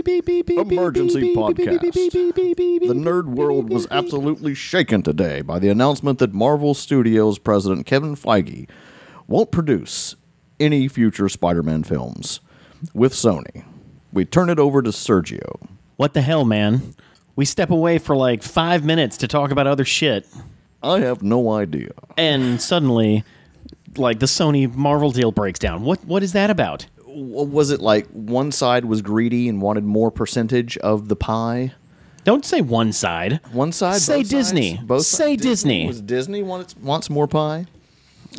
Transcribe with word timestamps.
Emergency 0.00 1.34
podcast. 1.34 1.80
The 1.80 2.94
nerd 2.94 3.26
world 3.26 3.70
was 3.70 3.86
absolutely 3.90 4.54
shaken 4.54 5.02
today 5.02 5.40
by 5.42 5.58
the 5.58 5.68
announcement 5.68 6.18
that 6.20 6.32
Marvel 6.32 6.74
Studios 6.74 7.38
president 7.38 7.86
Kevin 7.86 8.14
Feige 8.16 8.68
won't 9.26 9.50
produce 9.50 10.16
any 10.58 10.88
future 10.88 11.28
Spider 11.28 11.62
Man 11.62 11.82
films 11.82 12.40
with 12.94 13.12
Sony. 13.12 13.64
We 14.12 14.24
turn 14.24 14.48
it 14.50 14.58
over 14.58 14.82
to 14.82 14.90
Sergio. 14.90 15.60
What 15.96 16.14
the 16.14 16.22
hell, 16.22 16.44
man? 16.44 16.94
We 17.36 17.44
step 17.44 17.70
away 17.70 17.98
for 17.98 18.16
like 18.16 18.42
five 18.42 18.84
minutes 18.84 19.16
to 19.18 19.28
talk 19.28 19.50
about 19.50 19.66
other 19.66 19.84
shit, 19.84 20.26
I 20.82 21.00
have 21.00 21.22
no 21.22 21.50
idea. 21.52 21.90
and 22.16 22.60
suddenly, 22.60 23.24
like 23.96 24.18
the 24.18 24.26
Sony 24.26 24.72
Marvel 24.74 25.10
deal 25.10 25.32
breaks 25.32 25.58
down. 25.58 25.82
What 25.84 26.04
what 26.04 26.22
is 26.22 26.32
that 26.32 26.50
about? 26.50 26.86
Was 27.12 27.70
it 27.70 27.80
like 27.80 28.06
one 28.08 28.52
side 28.52 28.84
was 28.84 29.02
greedy 29.02 29.48
and 29.48 29.60
wanted 29.60 29.84
more 29.84 30.10
percentage 30.10 30.76
of 30.78 31.08
the 31.08 31.16
pie? 31.16 31.72
Don't 32.24 32.44
say 32.44 32.60
one 32.60 32.92
side. 32.92 33.40
One 33.52 33.72
side, 33.72 34.00
Say 34.00 34.18
both 34.18 34.26
sides? 34.26 34.30
Disney. 34.30 34.80
Both 34.82 35.06
Say 35.06 35.32
sides? 35.32 35.42
Disney. 35.42 35.86
Was 35.86 36.00
Disney 36.00 36.42
wants 36.42 36.76
wants 36.76 37.08
more 37.10 37.26
pie? 37.26 37.66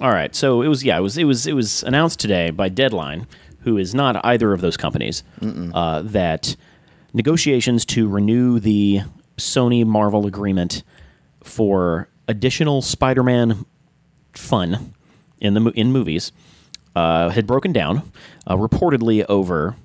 All 0.01 0.11
right, 0.11 0.33
so 0.33 0.61
it 0.61 0.67
was 0.67 0.83
yeah, 0.83 0.97
it 0.97 1.01
was 1.01 1.17
it 1.17 1.25
was 1.25 1.47
it 1.47 1.53
was 1.53 1.83
announced 1.83 2.19
today 2.19 2.49
by 2.51 2.69
Deadline, 2.69 3.27
who 3.61 3.77
is 3.77 3.93
not 3.93 4.23
either 4.25 4.53
of 4.53 4.61
those 4.61 4.77
companies, 4.77 5.23
uh, 5.73 6.01
that 6.03 6.55
negotiations 7.13 7.85
to 7.87 8.07
renew 8.07 8.59
the 8.59 9.01
Sony 9.37 9.85
Marvel 9.85 10.25
agreement 10.27 10.83
for 11.43 12.07
additional 12.27 12.81
Spider-Man 12.81 13.65
fun 14.33 14.93
in 15.39 15.55
the 15.55 15.59
mo- 15.59 15.71
in 15.75 15.91
movies 15.91 16.31
uh, 16.95 17.29
had 17.29 17.47
broken 17.47 17.71
down, 17.71 18.11
uh, 18.47 18.55
reportedly 18.55 19.25
over 19.27 19.75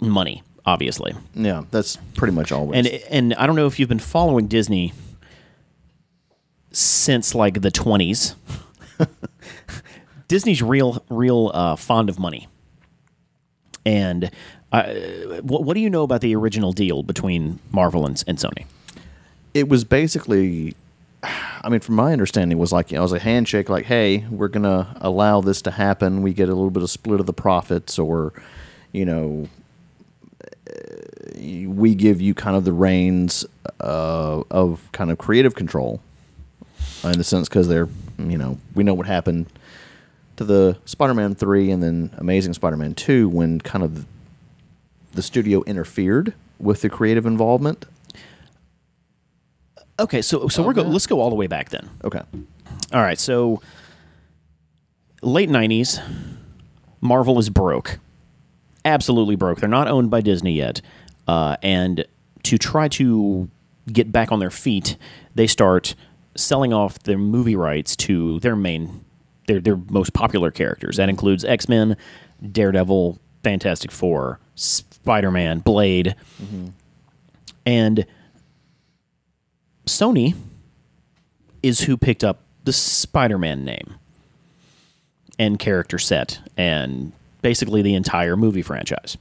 money, 0.00 0.42
obviously. 0.64 1.14
Yeah, 1.34 1.64
that's 1.70 1.96
pretty 2.14 2.34
much 2.34 2.52
always. 2.52 2.78
And 2.78 2.86
and 3.10 3.34
I 3.34 3.46
don't 3.46 3.56
know 3.56 3.66
if 3.66 3.78
you've 3.78 3.88
been 3.88 3.98
following 3.98 4.46
Disney 4.46 4.92
since 6.72 7.34
like 7.34 7.62
the 7.62 7.70
twenties. 7.70 8.34
Disney's 10.28 10.62
real 10.62 11.04
real 11.08 11.50
uh, 11.52 11.76
fond 11.76 12.08
of 12.08 12.18
money. 12.18 12.48
And 13.84 14.30
uh, 14.72 14.84
what, 15.42 15.64
what 15.64 15.74
do 15.74 15.80
you 15.80 15.90
know 15.90 16.02
about 16.02 16.20
the 16.20 16.36
original 16.36 16.72
deal 16.72 17.02
between 17.02 17.58
Marvel 17.72 18.06
and, 18.06 18.22
and 18.26 18.38
Sony? 18.38 18.66
it 19.54 19.68
was 19.68 19.84
basically 19.84 20.74
I 21.22 21.68
mean, 21.68 21.80
from 21.80 21.96
my 21.96 22.12
understanding, 22.12 22.56
was 22.58 22.72
like 22.72 22.90
you 22.90 22.96
know, 22.96 23.02
it 23.02 23.04
was 23.04 23.12
a 23.12 23.18
handshake. 23.18 23.68
Like, 23.68 23.84
hey, 23.86 24.26
we're 24.30 24.48
gonna 24.48 24.96
allow 25.00 25.40
this 25.40 25.62
to 25.62 25.70
happen. 25.70 26.22
We 26.22 26.32
get 26.32 26.48
a 26.48 26.54
little 26.54 26.70
bit 26.70 26.82
of 26.82 26.90
split 26.90 27.20
of 27.20 27.26
the 27.26 27.32
profits, 27.32 27.98
or 27.98 28.32
you 28.92 29.04
know, 29.04 29.48
we 31.38 31.94
give 31.94 32.20
you 32.20 32.34
kind 32.34 32.56
of 32.56 32.64
the 32.64 32.72
reins 32.72 33.44
uh, 33.80 34.42
of 34.50 34.88
kind 34.92 35.10
of 35.10 35.18
creative 35.18 35.54
control, 35.54 36.00
in 37.04 37.12
the 37.12 37.24
sense 37.24 37.48
because 37.48 37.68
they're 37.68 37.88
you 38.18 38.38
know 38.38 38.58
we 38.74 38.84
know 38.84 38.94
what 38.94 39.06
happened 39.06 39.46
to 40.36 40.44
the 40.44 40.78
Spider-Man 40.86 41.34
three 41.34 41.70
and 41.70 41.82
then 41.82 42.10
Amazing 42.16 42.54
Spider-Man 42.54 42.94
two 42.94 43.28
when 43.28 43.60
kind 43.60 43.84
of 43.84 44.06
the 45.12 45.22
studio 45.22 45.62
interfered 45.64 46.32
with 46.58 46.80
the 46.82 46.88
creative 46.88 47.26
involvement. 47.26 47.84
Okay, 50.00 50.22
so 50.22 50.48
so 50.48 50.62
we're 50.62 50.72
go, 50.72 50.82
let's 50.82 51.06
go 51.06 51.20
all 51.20 51.28
the 51.28 51.36
way 51.36 51.46
back 51.46 51.68
then. 51.68 51.88
Okay. 52.02 52.22
All 52.92 53.02
right, 53.02 53.18
so 53.18 53.60
late 55.22 55.50
'90s, 55.50 56.00
Marvel 57.00 57.38
is 57.38 57.50
broke, 57.50 57.98
absolutely 58.84 59.36
broke. 59.36 59.60
They're 59.60 59.68
not 59.68 59.88
owned 59.88 60.10
by 60.10 60.22
Disney 60.22 60.54
yet, 60.54 60.80
uh, 61.28 61.56
and 61.62 62.04
to 62.44 62.56
try 62.56 62.88
to 62.88 63.50
get 63.92 64.10
back 64.10 64.32
on 64.32 64.38
their 64.38 64.50
feet, 64.50 64.96
they 65.34 65.46
start 65.46 65.94
selling 66.34 66.72
off 66.72 66.98
their 67.00 67.18
movie 67.18 67.56
rights 67.56 67.94
to 67.96 68.40
their 68.40 68.56
main, 68.56 69.04
their 69.48 69.60
their 69.60 69.76
most 69.90 70.14
popular 70.14 70.50
characters. 70.50 70.96
That 70.96 71.10
includes 71.10 71.44
X 71.44 71.68
Men, 71.68 71.96
Daredevil, 72.50 73.18
Fantastic 73.44 73.90
Four, 73.90 74.40
Spider 74.54 75.30
Man, 75.30 75.58
Blade, 75.58 76.16
and 77.66 78.06
Sony 79.90 80.34
is 81.62 81.80
who 81.82 81.96
picked 81.96 82.24
up 82.24 82.40
the 82.64 82.72
Spider-Man 82.72 83.64
name 83.64 83.94
and 85.38 85.58
character 85.58 85.98
set 85.98 86.40
and 86.56 87.12
basically 87.42 87.82
the 87.82 87.94
entire 87.94 88.36
movie 88.36 88.62
franchise. 88.62 89.16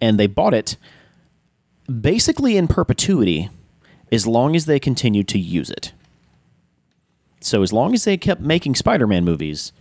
And 0.00 0.18
they 0.18 0.26
bought 0.26 0.54
it 0.54 0.76
basically 2.00 2.56
in 2.56 2.66
perpetuity 2.68 3.50
as 4.10 4.26
long 4.26 4.56
as 4.56 4.66
they 4.66 4.78
continued 4.80 5.28
to 5.28 5.38
use 5.38 5.70
it. 5.70 5.92
So 7.40 7.62
as 7.62 7.72
long 7.72 7.92
as 7.94 8.04
they 8.04 8.16
kept 8.16 8.40
making 8.40 8.74
Spider-Man 8.76 9.24
movies, 9.24 9.72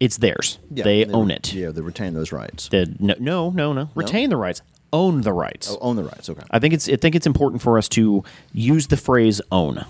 it's 0.00 0.16
theirs. 0.16 0.58
they 0.70 1.04
own 1.06 1.30
it. 1.30 1.54
Yeah, 1.54 1.70
they 1.70 1.80
retain 1.82 2.14
those 2.14 2.32
rights. 2.32 2.68
The- 2.68 2.94
no, 2.98 3.14
no, 3.20 3.50
no, 3.50 3.72
no. 3.72 3.90
Retain 3.94 4.30
the 4.30 4.36
rights. 4.36 4.60
Own 4.92 5.22
the 5.22 5.32
rights. 5.32 5.70
Oh, 5.70 5.78
own 5.80 5.96
the 5.96 6.04
rights. 6.04 6.28
Okay. 6.28 6.42
I 6.50 6.58
think 6.58 6.74
it's 6.74 6.88
I 6.88 6.96
think 6.96 7.14
it's 7.14 7.26
important 7.26 7.62
for 7.62 7.78
us 7.78 7.88
to 7.90 8.22
use 8.52 8.88
the 8.88 8.96
phrase 8.96 9.40
"own" 9.50 9.84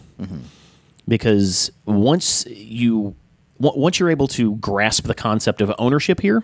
because 1.08 1.70
once 1.86 2.46
you 2.46 3.14
on- 3.58 3.76
once 3.76 3.98
you're 3.98 4.10
able 4.10 4.28
to 4.28 4.56
grasp 4.56 5.04
the 5.06 5.14
concept 5.14 5.60
of 5.60 5.72
ownership 5.78 6.20
here, 6.20 6.42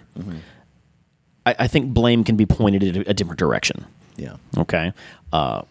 I, 1.47 1.55
I 1.61 1.69
think 1.69 1.93
blame 1.95 2.25
can 2.25 2.37
be 2.37 2.47
pointed 2.47 2.83
in 2.83 3.05
a 3.07 3.15
different 3.15 3.39
direction. 3.39 3.85
Yeah. 4.17 4.37
Okay, 4.57 4.93
uh, 5.33 5.63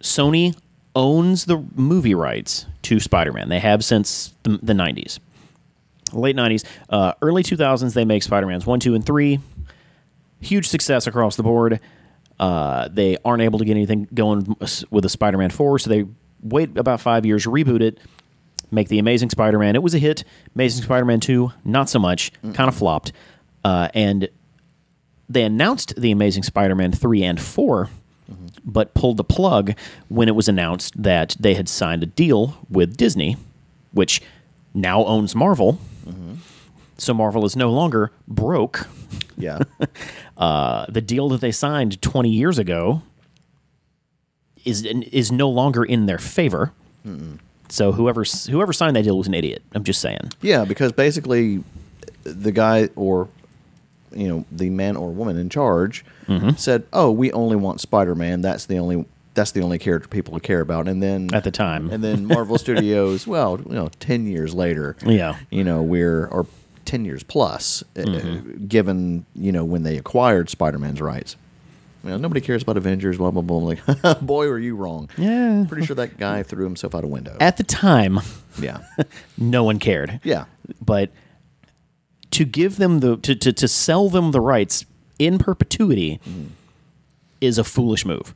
Sony 0.00 0.54
owns 0.94 1.46
the 1.46 1.62
movie 1.74 2.14
rights 2.14 2.66
to 2.82 3.00
Spider-Man. 3.00 3.48
They 3.48 3.58
have 3.60 3.84
since 3.84 4.32
the, 4.42 4.58
the 4.62 4.74
'90s, 4.74 5.18
late 6.12 6.36
'90s, 6.36 6.64
uh, 6.90 7.14
early 7.22 7.42
2000s. 7.42 7.94
They 7.94 8.04
make 8.04 8.22
Spider-Man's 8.22 8.66
one, 8.66 8.80
two, 8.80 8.94
and 8.94 9.04
three. 9.04 9.40
Huge 10.40 10.68
success 10.68 11.06
across 11.06 11.36
the 11.36 11.42
board. 11.42 11.80
Uh, 12.38 12.88
they 12.88 13.16
aren't 13.24 13.42
able 13.42 13.58
to 13.58 13.64
get 13.64 13.72
anything 13.72 14.08
going 14.12 14.56
with 14.90 15.04
a 15.04 15.08
Spider-Man 15.08 15.50
4, 15.50 15.78
so 15.78 15.90
they 15.90 16.04
wait 16.42 16.76
about 16.76 17.00
five 17.00 17.24
years, 17.24 17.46
reboot 17.46 17.80
it, 17.80 17.98
make 18.70 18.88
the 18.88 18.98
Amazing 18.98 19.30
Spider-Man. 19.30 19.76
It 19.76 19.82
was 19.82 19.94
a 19.94 19.98
hit. 19.98 20.24
Amazing 20.54 20.84
Spider-Man 20.84 21.20
2, 21.20 21.52
not 21.64 21.88
so 21.88 21.98
much, 21.98 22.32
kind 22.54 22.68
of 22.68 22.74
flopped. 22.74 23.12
Uh, 23.64 23.88
and 23.94 24.28
they 25.28 25.42
announced 25.44 25.94
the 25.96 26.10
Amazing 26.10 26.42
Spider-Man 26.42 26.92
3 26.92 27.22
and 27.22 27.40
4, 27.40 27.88
but 28.64 28.94
pulled 28.94 29.16
the 29.16 29.24
plug 29.24 29.74
when 30.08 30.28
it 30.28 30.34
was 30.34 30.48
announced 30.48 31.00
that 31.02 31.36
they 31.38 31.54
had 31.54 31.68
signed 31.68 32.02
a 32.02 32.06
deal 32.06 32.56
with 32.68 32.96
Disney, 32.96 33.36
which 33.92 34.20
now 34.74 35.04
owns 35.04 35.34
Marvel. 35.36 35.78
So 36.98 37.14
Marvel 37.14 37.44
is 37.44 37.56
no 37.56 37.70
longer 37.70 38.12
broke 38.28 38.88
Yeah. 39.36 39.58
uh, 40.36 40.86
the 40.88 41.00
deal 41.00 41.28
that 41.30 41.40
they 41.40 41.52
signed 41.52 42.00
20 42.02 42.28
years 42.30 42.58
ago 42.58 43.02
is 44.64 44.84
is 44.84 45.30
no 45.30 45.48
longer 45.50 45.84
in 45.84 46.06
their 46.06 46.18
favor. 46.18 46.72
So 47.68 47.92
whoever 47.92 48.24
whoever 48.50 48.72
signed 48.72 48.96
that 48.96 49.02
deal 49.02 49.18
was 49.18 49.26
an 49.26 49.34
idiot. 49.34 49.62
I'm 49.74 49.84
just 49.84 50.00
saying. 50.00 50.30
yeah, 50.40 50.64
because 50.64 50.92
basically 50.92 51.62
the 52.22 52.52
guy 52.52 52.88
or 52.96 53.28
you 54.14 54.28
know, 54.28 54.44
the 54.52 54.70
man 54.70 54.96
or 54.96 55.10
woman 55.10 55.36
in 55.36 55.48
charge 55.48 56.04
Mm-hmm. 56.28 56.50
said, 56.56 56.84
"Oh, 56.92 57.10
we 57.10 57.30
only 57.32 57.56
want 57.56 57.82
Spider-Man. 57.82 58.40
That's 58.40 58.64
the 58.64 58.78
only 58.78 59.04
that's 59.34 59.50
the 59.52 59.60
only 59.60 59.78
character 59.78 60.08
people 60.08 60.38
care 60.40 60.60
about." 60.62 60.88
And 60.88 61.02
then 61.02 61.28
At 61.34 61.44
the 61.44 61.50
time. 61.50 61.90
and 61.90 62.02
then 62.02 62.24
Marvel 62.24 62.56
Studios, 62.56 63.26
well, 63.34 63.60
you 63.66 63.74
know, 63.74 63.90
10 64.00 64.26
years 64.26 64.54
later, 64.54 64.96
Yeah. 65.04 65.36
you 65.50 65.64
know, 65.64 65.82
we're 65.82 66.24
or 66.28 66.46
10 66.84 67.04
years 67.04 67.22
plus 67.22 67.82
uh, 67.96 68.00
Mm-hmm. 68.02 68.66
given, 68.66 69.26
you 69.34 69.52
know, 69.52 69.64
when 69.64 69.82
they 69.82 69.96
acquired 69.96 70.48
Spider-Man's 70.50 71.00
rights. 71.00 71.36
You 72.02 72.10
know, 72.10 72.16
nobody 72.18 72.40
cares 72.42 72.62
about 72.62 72.76
Avengers, 72.76 73.16
blah 73.16 73.30
blah 73.30 73.40
blah. 73.40 73.58
I'm 73.58 73.64
like, 74.02 74.20
boy, 74.20 74.46
were 74.48 74.58
you 74.58 74.76
wrong. 74.76 75.08
Yeah. 75.16 75.64
Pretty 75.66 75.86
sure 75.86 75.96
that 75.96 76.18
guy 76.18 76.42
threw 76.42 76.64
himself 76.64 76.94
out 76.94 77.02
a 77.02 77.06
window. 77.06 77.36
At 77.40 77.56
the 77.56 77.62
time, 77.64 78.20
yeah. 78.60 78.80
no 79.38 79.64
one 79.64 79.78
cared. 79.78 80.20
Yeah. 80.22 80.44
But 80.84 81.10
to 82.32 82.44
give 82.44 82.76
them 82.76 83.00
the 83.00 83.16
to 83.18 83.34
to, 83.34 83.52
to 83.54 83.66
sell 83.68 84.10
them 84.10 84.32
the 84.32 84.40
rights 84.42 84.84
in 85.18 85.38
perpetuity 85.38 86.20
is 87.40 87.56
a 87.56 87.64
foolish 87.64 88.04
move. 88.04 88.34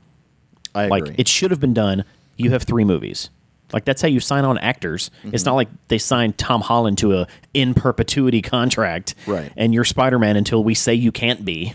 I 0.75 0.85
agree. 0.85 1.01
Like 1.01 1.19
it 1.19 1.29
should 1.29 1.51
have 1.51 1.61
been 1.61 1.75
done. 1.75 2.05
You 2.39 2.51
have 2.53 2.62
three 2.62 2.85
movies. 2.85 3.29
Like 3.73 3.85
that's 3.85 4.00
how 4.00 4.09
you 4.09 4.20
sign 4.20 4.44
on 4.44 4.59
actors. 4.59 5.11
It's 5.25 5.44
not 5.44 5.55
like 5.55 5.69
they 5.88 5.99
signed 5.99 6.38
Tom 6.38 6.61
Holland 6.61 6.99
to 6.99 7.19
a 7.19 7.26
in 7.53 7.75
perpetuity 7.75 8.41
contract, 8.43 9.15
Right. 9.26 9.53
And 9.56 9.75
you're 9.75 9.85
Spider 9.85 10.19
Man 10.19 10.37
until 10.37 10.65
we 10.65 10.75
say 10.75 10.94
you 10.94 11.12
can't 11.12 11.44
be. 11.44 11.75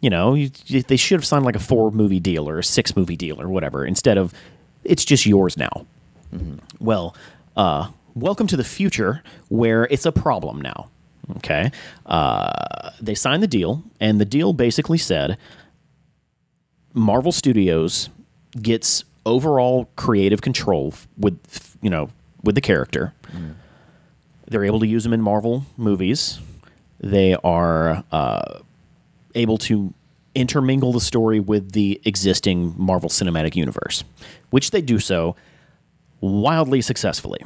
You 0.00 0.08
know, 0.08 0.32
you, 0.34 0.48
they 0.82 0.96
should 0.96 1.18
have 1.18 1.26
signed 1.26 1.44
like 1.44 1.56
a 1.56 1.60
four 1.60 1.90
movie 1.90 2.20
deal 2.20 2.48
or 2.48 2.58
a 2.58 2.64
six 2.64 2.96
movie 2.96 3.16
deal 3.16 3.40
or 3.40 3.48
whatever 3.48 3.84
instead 3.84 4.16
of 4.18 4.32
it's 4.82 5.04
just 5.04 5.26
yours 5.26 5.56
now. 5.56 5.86
Well, 6.80 7.14
uh, 7.56 7.90
welcome 8.14 8.46
to 8.46 8.56
the 8.56 8.64
future 8.64 9.22
where 9.48 9.84
it's 9.90 10.06
a 10.06 10.12
problem 10.12 10.60
now. 10.62 10.88
Okay. 11.36 11.70
Uh, 12.06 12.90
they 13.00 13.14
signed 13.14 13.42
the 13.42 13.46
deal, 13.48 13.84
and 14.00 14.20
the 14.20 14.24
deal 14.24 14.52
basically 14.52 14.98
said 14.98 15.36
Marvel 16.94 17.32
Studios 17.32 18.08
gets 18.60 19.04
overall 19.30 19.88
creative 19.96 20.42
control 20.42 20.94
with, 21.16 21.76
you 21.80 21.88
know, 21.90 22.10
with 22.42 22.54
the 22.54 22.60
character. 22.60 23.14
They're 24.48 24.64
able 24.64 24.80
to 24.80 24.86
use 24.86 25.04
them 25.04 25.12
in 25.12 25.22
Marvel 25.22 25.64
movies. 25.76 26.40
They 26.98 27.36
are 27.44 28.04
uh, 28.10 28.58
able 29.34 29.58
to 29.58 29.94
intermingle 30.34 30.92
the 30.92 31.00
story 31.00 31.40
with 31.40 31.72
the 31.72 32.00
existing 32.04 32.74
Marvel 32.76 33.08
Cinematic 33.08 33.56
Universe, 33.56 34.04
which 34.50 34.70
they 34.70 34.82
do 34.82 34.98
so 34.98 35.36
wildly 36.20 36.80
successfully. 36.82 37.40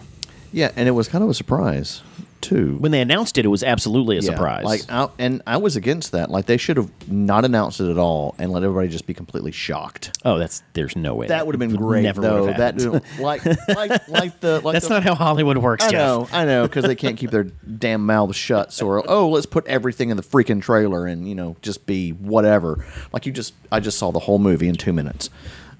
Yeah, 0.52 0.70
and 0.76 0.88
it 0.88 0.92
was 0.92 1.08
kind 1.08 1.22
of 1.22 1.30
a 1.30 1.34
surprise 1.34 2.02
too. 2.44 2.76
When 2.78 2.92
they 2.92 3.00
announced 3.00 3.38
it, 3.38 3.44
it 3.44 3.48
was 3.48 3.62
absolutely 3.62 4.16
a 4.18 4.20
Yeah, 4.20 4.30
surprise. 4.30 4.64
Like, 4.64 4.82
I, 4.88 5.08
and 5.18 5.42
I 5.46 5.56
was 5.56 5.74
against 5.76 6.12
that. 6.12 6.30
Like, 6.30 6.46
they 6.46 6.56
should 6.56 6.76
have 6.76 6.90
not 7.10 7.44
announced 7.44 7.80
it 7.80 7.90
at 7.90 7.98
all 7.98 8.34
and 8.38 8.52
let 8.52 8.62
everybody 8.62 8.88
just 8.88 9.06
be 9.06 9.14
completely 9.14 9.50
shocked. 9.52 10.18
oh, 10.24 10.38
that's 10.38 10.62
there's 10.74 10.94
no 10.94 11.14
way 11.14 11.26
That 11.28 11.46
would 11.46 11.54
have 11.54 11.60
been 11.60 11.74
great, 11.76 12.02
Never 12.02 12.20
though. 12.20 12.40
would 12.44 12.54
have 12.56 12.74
That 12.76 12.80
happened. 12.80 13.02
like, 13.20 13.44
like, 13.68 14.08
like 14.08 14.40
the 14.40 14.60
like 14.60 14.74
That's 14.74 14.86
the, 14.88 14.94
not 14.94 15.02
how 15.02 15.14
Hollywood 15.14 15.58
works, 15.58 15.84
I 15.84 15.90
Jeff. 15.90 15.98
know, 15.98 16.28
I 16.32 16.44
know, 16.44 16.62
because 16.68 16.84
they 16.84 16.94
can't 16.94 17.16
keep 17.16 17.30
their 17.30 17.44
damn 17.44 18.04
mouths 18.06 18.36
shut. 18.36 18.72
So, 18.72 19.02
oh, 19.08 19.28
let's 19.30 19.46
put 19.46 19.66
everything 19.66 20.10
in 20.10 20.16
the 20.16 20.22
freaking 20.22 20.60
trailer 20.62 21.06
and 21.06 21.28
you 21.28 21.34
know 21.34 21.56
just 21.62 21.86
be 21.86 22.10
whatever. 22.10 22.84
Like 23.12 23.26
you 23.26 23.32
just, 23.32 23.54
I 23.72 23.80
just 23.80 23.98
saw 23.98 24.10
the 24.12 24.18
whole 24.20 24.38
movie 24.38 24.68
in 24.68 24.74
two 24.76 24.92
minutes. 24.92 25.30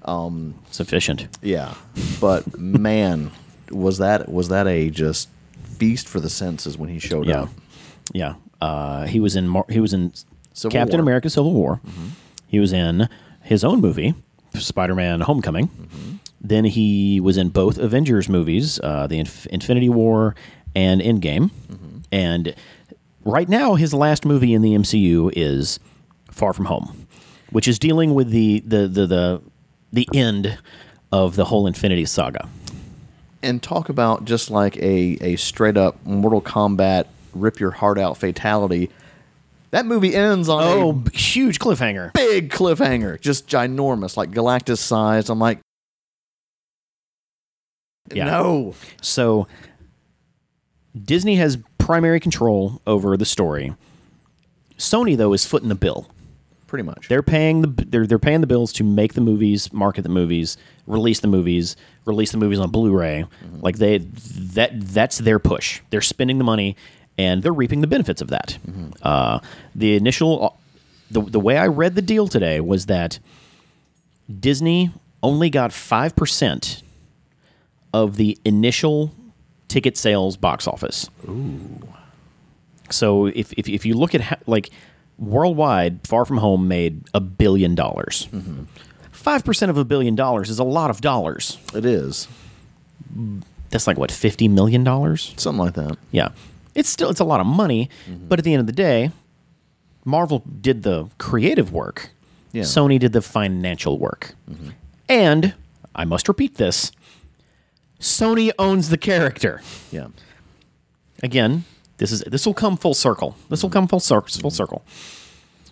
Um, 0.03 0.55
Sufficient. 0.71 1.27
Yeah, 1.41 1.73
but 2.21 2.57
man, 2.59 3.31
was 3.71 3.97
that 3.99 4.29
was 4.29 4.49
that 4.49 4.67
a 4.67 4.89
just 4.89 5.29
feast 5.77 6.07
for 6.07 6.19
the 6.19 6.29
senses 6.29 6.77
when 6.77 6.89
he 6.89 6.99
showed 6.99 7.27
Yeah, 7.27 7.41
up? 7.43 7.49
yeah. 8.13 8.33
Uh, 8.61 9.05
he 9.05 9.19
was 9.19 9.35
in 9.35 9.47
Mar- 9.47 9.65
he 9.69 9.79
was 9.79 9.93
in 9.93 10.13
Civil 10.53 10.71
Captain 10.79 10.97
War. 10.97 11.03
America: 11.03 11.29
Civil 11.29 11.53
War. 11.53 11.81
He 12.47 12.59
was 12.59 12.71
in 12.73 13.09
his 13.41 13.63
own 13.63 13.81
movie, 13.81 14.13
Spider-Man: 14.53 15.21
Homecoming. 15.21 15.69
Then 16.41 16.63
he 16.65 17.19
was 17.19 17.37
in 17.37 17.49
both 17.49 17.77
Avengers 17.77 18.29
movies, 18.29 18.79
uh, 18.83 19.07
the 19.07 19.19
Inf- 19.19 19.47
Infinity 19.47 19.89
War 19.89 20.35
and 20.75 21.01
Endgame. 21.01 21.49
And 22.11 22.53
right 23.25 23.49
now, 23.49 23.75
his 23.75 23.93
last 23.93 24.25
movie 24.25 24.53
in 24.53 24.61
the 24.61 24.73
MCU 24.75 25.31
is 25.35 25.79
Far 26.31 26.53
From 26.53 26.65
Home, 26.65 27.07
which 27.49 27.67
is 27.67 27.77
dealing 27.79 28.13
with 28.13 28.29
the 28.29 28.61
the 28.65 28.87
the 28.87 29.05
the, 29.07 29.41
the 29.91 30.07
end 30.13 30.57
of 31.11 31.35
the 31.35 31.45
whole 31.45 31.65
Infinity 31.67 32.05
Saga. 32.05 32.47
And 33.45 33.61
talk 33.61 33.89
about 33.89 34.25
just 34.25 34.49
like 34.49 34.75
a, 34.77 35.17
a 35.21 35.35
straight 35.37 35.77
up 35.77 36.03
Mortal 36.05 36.41
Kombat 36.41 37.05
rip 37.33 37.59
your 37.59 37.71
heart 37.71 37.97
out 37.99 38.17
fatality. 38.17 38.89
That 39.71 39.85
movie 39.85 40.15
ends 40.15 40.47
on 40.49 40.63
Oh, 40.63 41.03
a 41.05 41.17
huge 41.17 41.59
cliffhanger! 41.59 42.13
big 42.13 42.49
cliffhanger, 42.49 43.19
just 43.19 43.47
ginormous, 43.47 44.15
like 44.15 44.31
Galactus 44.31 44.77
sized. 44.77 45.29
I'm 45.29 45.39
like, 45.39 45.59
Yeah. 48.13 48.25
no, 48.25 48.75
So 49.01 49.47
Disney 50.99 51.35
has 51.35 51.57
primary 51.77 52.19
control 52.19 52.81
over 52.87 53.17
the 53.17 53.25
story. 53.25 53.75
Sony 54.77 55.17
though 55.17 55.33
is 55.33 55.45
footing 55.45 55.69
the 55.69 55.75
bill. 55.75 56.07
Pretty 56.75 56.85
much. 56.85 57.07
They're 57.07 57.23
paying 57.23 57.61
the 57.61 57.85
they're 57.87 58.05
they're 58.05 58.19
paying 58.19 58.41
the 58.41 58.47
bills 58.47 58.73
to 58.73 58.83
make 58.83 59.13
the 59.13 59.21
movies, 59.21 59.71
market 59.71 60.01
the 60.01 60.09
movies, 60.09 60.57
release 60.87 61.21
the 61.21 61.29
movies, 61.29 61.77
release 62.05 62.31
the 62.31 62.37
movies 62.37 62.59
on 62.59 62.69
Blu-ray. 62.69 63.23
Mm-hmm. 63.23 63.61
Like 63.61 63.77
they 63.77 63.99
that 63.99 64.71
that's 64.81 65.19
their 65.19 65.39
push. 65.39 65.81
They're 65.89 66.01
spending 66.01 66.37
the 66.37 66.43
money 66.43 66.75
and 67.17 67.41
they're 67.41 67.53
reaping 67.53 67.79
the 67.79 67.87
benefits 67.87 68.21
of 68.21 68.27
that. 68.27 68.57
Mm-hmm. 68.67 68.89
Uh, 69.01 69.39
the 69.73 69.95
initial 69.95 70.45
uh, 70.45 70.49
the 71.09 71.21
the 71.21 71.39
way 71.39 71.55
I 71.57 71.67
read 71.67 71.95
the 71.95 72.01
deal 72.01 72.27
today 72.27 72.59
was 72.59 72.87
that 72.87 73.19
Disney 74.27 74.91
only 75.23 75.49
got 75.49 75.71
five 75.71 76.13
percent 76.13 76.83
of 77.93 78.17
the 78.17 78.37
initial 78.43 79.13
ticket 79.69 79.95
sales 79.95 80.35
box 80.35 80.67
office. 80.67 81.09
Ooh. 81.29 81.87
So 82.89 83.27
if, 83.27 83.53
if 83.53 83.69
if 83.69 83.85
you 83.85 83.93
look 83.93 84.13
at 84.13 84.21
how, 84.21 84.35
like 84.45 84.71
worldwide, 85.17 86.05
Far 86.07 86.25
From 86.25 86.37
Home 86.37 86.67
made 86.67 87.03
a 87.13 87.19
billion 87.19 87.75
dollars. 87.75 88.27
5 89.11 89.43
percent 89.45 89.69
of 89.69 89.77
a 89.77 89.85
billion 89.85 90.15
dollars 90.15 90.49
is 90.49 90.59
a 90.59 90.63
lot 90.63 90.89
of 90.89 91.01
dollars. 91.01 91.57
It 91.73 91.85
is 91.85 92.27
That's 93.69 93.87
like 93.87 93.97
what 93.97 94.11
fifty 94.11 94.47
million 94.47 94.83
dollars. 94.83 95.33
something 95.37 95.59
like 95.63 95.73
that. 95.75 95.97
Yeah, 96.11 96.29
it's 96.75 96.89
still 96.89 97.09
it's 97.09 97.19
a 97.19 97.23
lot 97.25 97.39
of 97.39 97.47
money, 97.47 97.89
but 98.27 98.39
at 98.39 98.45
the 98.45 98.53
end 98.53 98.59
of 98.61 98.67
the 98.67 98.73
day, 98.73 99.11
Marvel 100.03 100.43
did 100.61 100.83
the 100.83 101.09
creative 101.17 101.71
work. 101.71 102.11
Yeah. 102.51 102.63
Sony 102.63 102.99
did 102.99 103.11
the 103.13 103.21
financial 103.21 103.97
work, 103.99 104.35
and 105.09 105.53
I 105.95 106.05
must 106.05 106.27
repeat 106.27 106.55
this: 106.55 106.91
Sony 107.99 108.51
owns 108.59 108.89
the 108.89 108.97
character. 108.97 109.61
Yeah, 109.91 110.07
again, 111.23 111.63
this 111.97 112.11
is 112.11 112.21
this 112.21 112.45
will 112.45 112.53
come 112.53 112.77
full 112.77 112.93
circle. 112.93 113.35
This 113.49 113.63
will 113.63 113.69
come 113.69 113.87
full 113.87 113.99
circle. 113.99 114.41
Full 114.41 114.51
circle. 114.51 114.83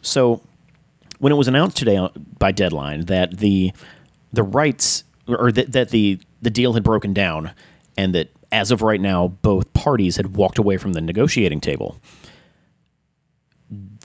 So, 0.02 0.42
when 1.20 1.32
it 1.32 1.36
was 1.36 1.48
announced 1.48 1.78
today 1.78 1.98
uh, 1.98 2.10
by 2.38 2.52
Deadline 2.52 3.06
that 3.06 3.38
the 3.38 3.74
the 4.32 4.44
rights 4.44 5.04
or 5.28 5.52
that, 5.52 5.72
that 5.72 5.90
the 5.90 6.20
the 6.42 6.50
deal 6.50 6.74
had 6.74 6.84
broken 6.84 7.14
down, 7.14 7.52
and 7.98 8.14
that 8.16 8.30
as 8.52 8.72
of 8.72 8.82
right 8.82 9.02
now, 9.02 9.30
both 9.42 9.74
parties 9.74 10.18
had 10.18 10.36
walked 10.36 10.58
away 10.58 10.78
from 10.78 10.94
the 10.94 11.02
negotiating 11.02 11.60
table, 11.60 11.98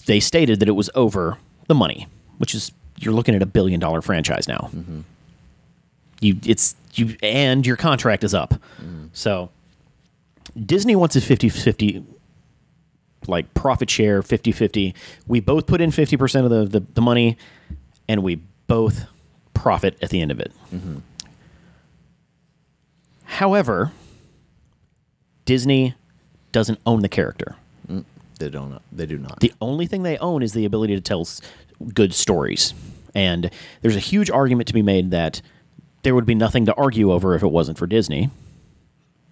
they 0.07 0.21
stated 0.21 0.61
that 0.61 0.69
it 0.69 0.73
was 0.73 0.91
over 0.95 1.37
the 1.67 1.75
money, 1.75 2.07
which 2.39 2.55
is 2.55 2.73
you're 2.99 3.13
looking 3.13 3.35
at 3.35 3.43
a 3.43 3.47
billion 3.47 3.79
dollar 3.79 4.01
franchise 4.01 4.49
now. 4.49 4.71
Mm-hmm. 4.75 5.01
You 6.21 6.37
it's 6.45 6.75
you 6.95 7.17
and 7.23 7.65
your 7.65 7.77
contract 7.77 8.25
is 8.25 8.35
up. 8.35 8.55
Mm-hmm. 8.81 9.07
So 9.13 9.51
Disney 10.67 10.97
wants 10.97 11.17
a 11.17 11.21
50-50 11.21 12.05
like 13.27 13.53
profit 13.55 13.91
share 13.91 14.23
50-50. 14.23 14.95
We 15.27 15.41
both 15.41 15.67
put 15.67 15.81
in 15.81 15.91
50% 15.91 16.45
of 16.45 16.51
the, 16.51 16.81
the, 16.81 16.87
the 16.95 17.01
money 17.01 17.37
and 18.09 18.23
we 18.23 18.41
both 18.67 19.07
profit 19.55 19.97
at 20.01 20.11
the 20.11 20.21
end 20.21 20.31
of 20.31 20.41
it. 20.41 20.53
Mm-hmm. 20.73 20.99
However, 23.25 23.93
Disney 25.45 25.95
doesn't 26.53 26.81
own 26.87 27.01
the 27.03 27.09
character. 27.09 27.57
Mm, 27.89 28.05
they 28.39 28.49
don't. 28.49 28.81
They 28.93 29.07
do 29.07 29.19
not. 29.19 29.41
The 29.41 29.53
only 29.61 29.87
thing 29.87 30.03
they 30.03 30.19
own 30.19 30.43
is 30.43 30.53
the 30.53 30.65
ability 30.65 30.95
to 30.95 31.01
tell 31.01 31.27
good 31.95 32.15
stories. 32.15 32.75
And 33.15 33.51
there's 33.83 33.97
a 33.97 34.01
huge 34.01 34.31
argument 34.31 34.69
to 34.69 34.75
be 34.75 34.83
made 34.83 35.11
that 35.11 35.43
there 36.03 36.15
would 36.15 36.27
be 36.27 36.35
nothing 36.35 36.67
to 36.67 36.75
argue 36.75 37.13
over 37.13 37.35
if 37.35 37.43
it 37.43 37.49
wasn't 37.49 37.79
for 37.79 37.87
Disney. 37.87 38.31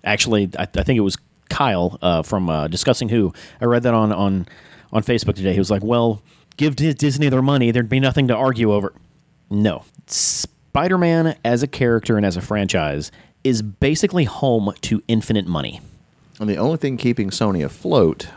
Actually, 0.07 0.51
I, 0.59 0.63
I 0.63 0.83
think 0.83 0.97
it 0.97 1.03
was 1.03 1.19
Kyle 1.51 1.99
uh, 2.01 2.23
from 2.23 2.49
uh, 2.49 2.69
Discussing 2.69 3.09
Who. 3.11 3.33
I 3.61 3.67
read 3.67 3.83
that 3.83 3.93
on, 3.93 4.13
on, 4.13 4.47
on 4.93 5.03
Facebook 5.03 5.35
today. 5.35 5.53
He 5.53 5.59
was 5.59 5.71
like, 5.71 5.85
well, 5.85 6.23
give 6.57 6.77
Di- 6.77 6.95
Disney 6.95 7.29
their 7.29 7.43
money. 7.43 7.71
There'd 7.73 7.89
be 7.89 8.01
nothing 8.01 8.29
to 8.29 8.35
argue 8.37 8.73
over. 8.73 8.93
No. 9.51 9.85
Spider 10.07 10.97
Man 10.99 11.37
as 11.45 11.63
a 11.63 11.67
character 11.67 12.17
and 12.17 12.25
as 12.25 12.37
a 12.37 12.41
franchise 12.41 13.11
is 13.45 13.63
basically 13.63 14.25
home 14.25 14.73
to 14.83 15.03
infinite 15.09 15.47
money. 15.47 15.81
and 16.41 16.49
the 16.49 16.57
only 16.57 16.77
thing 16.79 16.97
keeping 16.97 17.31
Sony 17.31 17.65
afloat, 17.65 18.29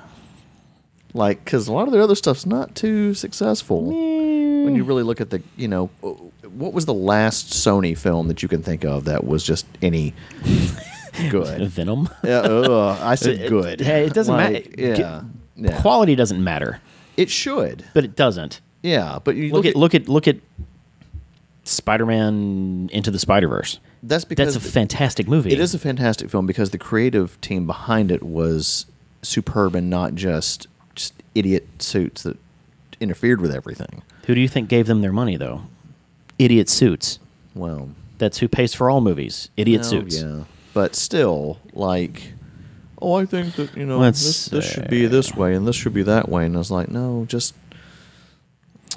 like, 1.13 1.43
because 1.43 1.67
a 1.67 1.73
lot 1.73 1.88
of 1.88 1.91
their 1.93 2.01
other 2.01 2.15
stuff's 2.15 2.45
not 2.45 2.75
too 2.75 3.13
successful. 3.13 3.83
When 3.85 4.75
you 4.75 4.83
really 4.83 5.03
look 5.03 5.19
at 5.19 5.31
the, 5.31 5.41
you 5.57 5.67
know, 5.67 5.88
what 6.43 6.73
was 6.73 6.85
the 6.85 6.93
last 6.93 7.47
Sony 7.53 7.97
film 7.97 8.27
that 8.27 8.43
you 8.43 8.47
can 8.49 8.61
think 8.61 8.85
of 8.85 9.05
that 9.05 9.25
was 9.25 9.43
just 9.43 9.65
any 9.81 10.13
good? 11.29 11.67
Venom. 11.69 12.09
yeah, 12.23 12.39
ugh, 12.39 12.97
I 13.01 13.15
said 13.15 13.49
good. 13.49 13.79
Hey, 13.81 14.05
it 14.05 14.13
doesn't 14.13 14.35
matter. 14.35 14.53
Like, 14.53 14.75
Yeah, 14.77 15.21
yeah. 15.55 15.81
Quality 15.81 16.15
doesn't 16.15 16.43
matter, 16.43 16.79
it 17.17 17.29
should. 17.29 17.83
but 17.93 18.03
it 18.03 18.15
doesn't. 18.15 18.61
Yeah, 18.81 19.19
but 19.23 19.35
you 19.35 19.51
Look, 19.51 19.65
at 19.65 19.75
look 19.75 19.93
at 19.93 20.07
look 20.07 20.27
at 20.27 20.37
Spider-Man 21.65 22.89
Into 22.91 23.11
the 23.11 23.19
Spider-Verse. 23.19 23.79
that's 24.03 24.25
because 24.25 24.53
That's 24.53 24.65
a 24.65 24.71
fantastic 24.71 25.27
movie. 25.27 25.51
It 25.51 25.59
is 25.59 25.75
a 25.75 25.79
fantastic 25.79 26.29
film 26.29 26.45
because 26.45 26.71
the 26.71 26.77
creative 26.77 27.39
team 27.41 27.67
behind 27.67 28.11
it 28.11 28.23
was 28.23 28.85
superb 29.21 29.75
and 29.75 29.89
not 29.89 30.15
just 30.15 30.67
just 30.95 31.13
idiot 31.35 31.67
suits 31.79 32.23
that 32.23 32.37
interfered 32.99 33.41
with 33.41 33.53
everything. 33.53 34.01
Who 34.25 34.35
do 34.35 34.41
you 34.41 34.47
think 34.47 34.69
gave 34.69 34.87
them 34.87 35.01
their 35.01 35.11
money 35.13 35.37
though? 35.37 35.63
Idiot 36.37 36.69
suits. 36.69 37.19
Well, 37.53 37.89
That's 38.17 38.37
who 38.37 38.47
pays 38.47 38.73
for 38.73 38.89
all 38.89 39.01
movies. 39.01 39.49
Idiot 39.57 39.83
suits. 39.85 40.21
Yeah, 40.21 40.43
but 40.73 40.95
still, 40.95 41.59
like, 41.73 42.33
oh, 43.01 43.13
I 43.15 43.25
think 43.25 43.55
that 43.55 43.75
you 43.75 43.85
know 43.85 43.99
Let's 43.99 44.23
this, 44.23 44.45
this 44.47 44.65
should 44.71 44.89
be 44.89 45.05
this 45.05 45.33
way 45.35 45.53
and 45.55 45.67
this 45.67 45.75
should 45.75 45.93
be 45.93 46.03
that 46.03 46.29
way, 46.29 46.45
and 46.45 46.55
I 46.55 46.59
was 46.59 46.71
like, 46.71 46.89
no, 46.89 47.25
just 47.27 47.55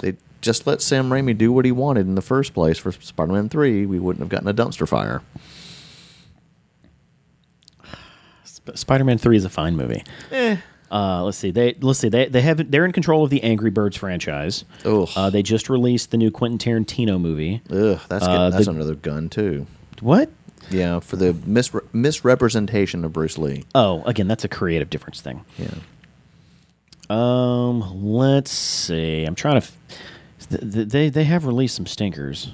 they 0.01 0.15
just 0.41 0.67
let 0.67 0.81
Sam 0.81 1.09
Raimi 1.09 1.37
do 1.37 1.51
what 1.53 1.65
he 1.65 1.71
wanted 1.71 2.05
in 2.07 2.15
the 2.15 2.21
first 2.21 2.53
place 2.53 2.77
for 2.77 2.91
Spider-Man 2.91 3.49
Three. 3.49 3.85
We 3.85 3.99
wouldn't 3.99 4.19
have 4.21 4.29
gotten 4.29 4.47
a 4.47 4.53
dumpster 4.53 4.87
fire. 4.87 5.21
Sp- 8.45 8.75
Spider-Man 8.75 9.17
Three 9.17 9.37
is 9.37 9.45
a 9.45 9.49
fine 9.49 9.75
movie. 9.75 10.03
Eh, 10.31 10.57
Uh, 10.91 11.23
let's 11.23 11.37
see. 11.37 11.49
They 11.51 11.73
let's 11.81 11.99
see. 11.99 12.09
They 12.09 12.27
they 12.27 12.41
have 12.41 12.69
they're 12.69 12.85
in 12.85 12.91
control 12.91 13.23
of 13.23 13.29
the 13.29 13.41
Angry 13.43 13.71
Birds 13.71 13.97
franchise. 13.97 14.63
Ugh. 14.85 15.09
Uh, 15.15 15.29
they 15.29 15.41
just 15.41 15.69
released 15.69 16.11
the 16.11 16.17
new 16.17 16.29
Quentin 16.29 16.57
Tarantino 16.59 17.19
movie. 17.19 17.61
Ugh, 17.71 17.99
that's 18.09 18.25
Uh, 18.25 18.49
that's 18.51 18.65
the- 18.65 18.71
under 18.71 18.83
the 18.83 18.95
gun 18.95 19.27
too. 19.29 19.65
What? 20.01 20.29
Yeah, 20.69 20.99
for 20.99 21.15
the 21.17 21.33
misre- 21.33 21.85
misrepresentation 21.93 23.03
of 23.05 23.13
Bruce 23.13 23.37
Lee. 23.37 23.63
Oh, 23.75 24.01
again, 24.03 24.27
that's 24.27 24.43
a 24.43 24.47
creative 24.47 24.89
difference 24.89 25.21
thing. 25.21 25.43
Yeah. 25.57 25.67
Um, 27.09 28.03
let's 28.03 28.51
see. 28.51 29.23
I'm 29.25 29.35
trying 29.35 29.61
to. 29.61 29.67
F- 29.67 29.77
th- 30.49 30.73
th- 30.73 30.87
they 30.89 31.09
they 31.09 31.23
have 31.25 31.45
released 31.45 31.75
some 31.75 31.85
stinkers. 31.85 32.51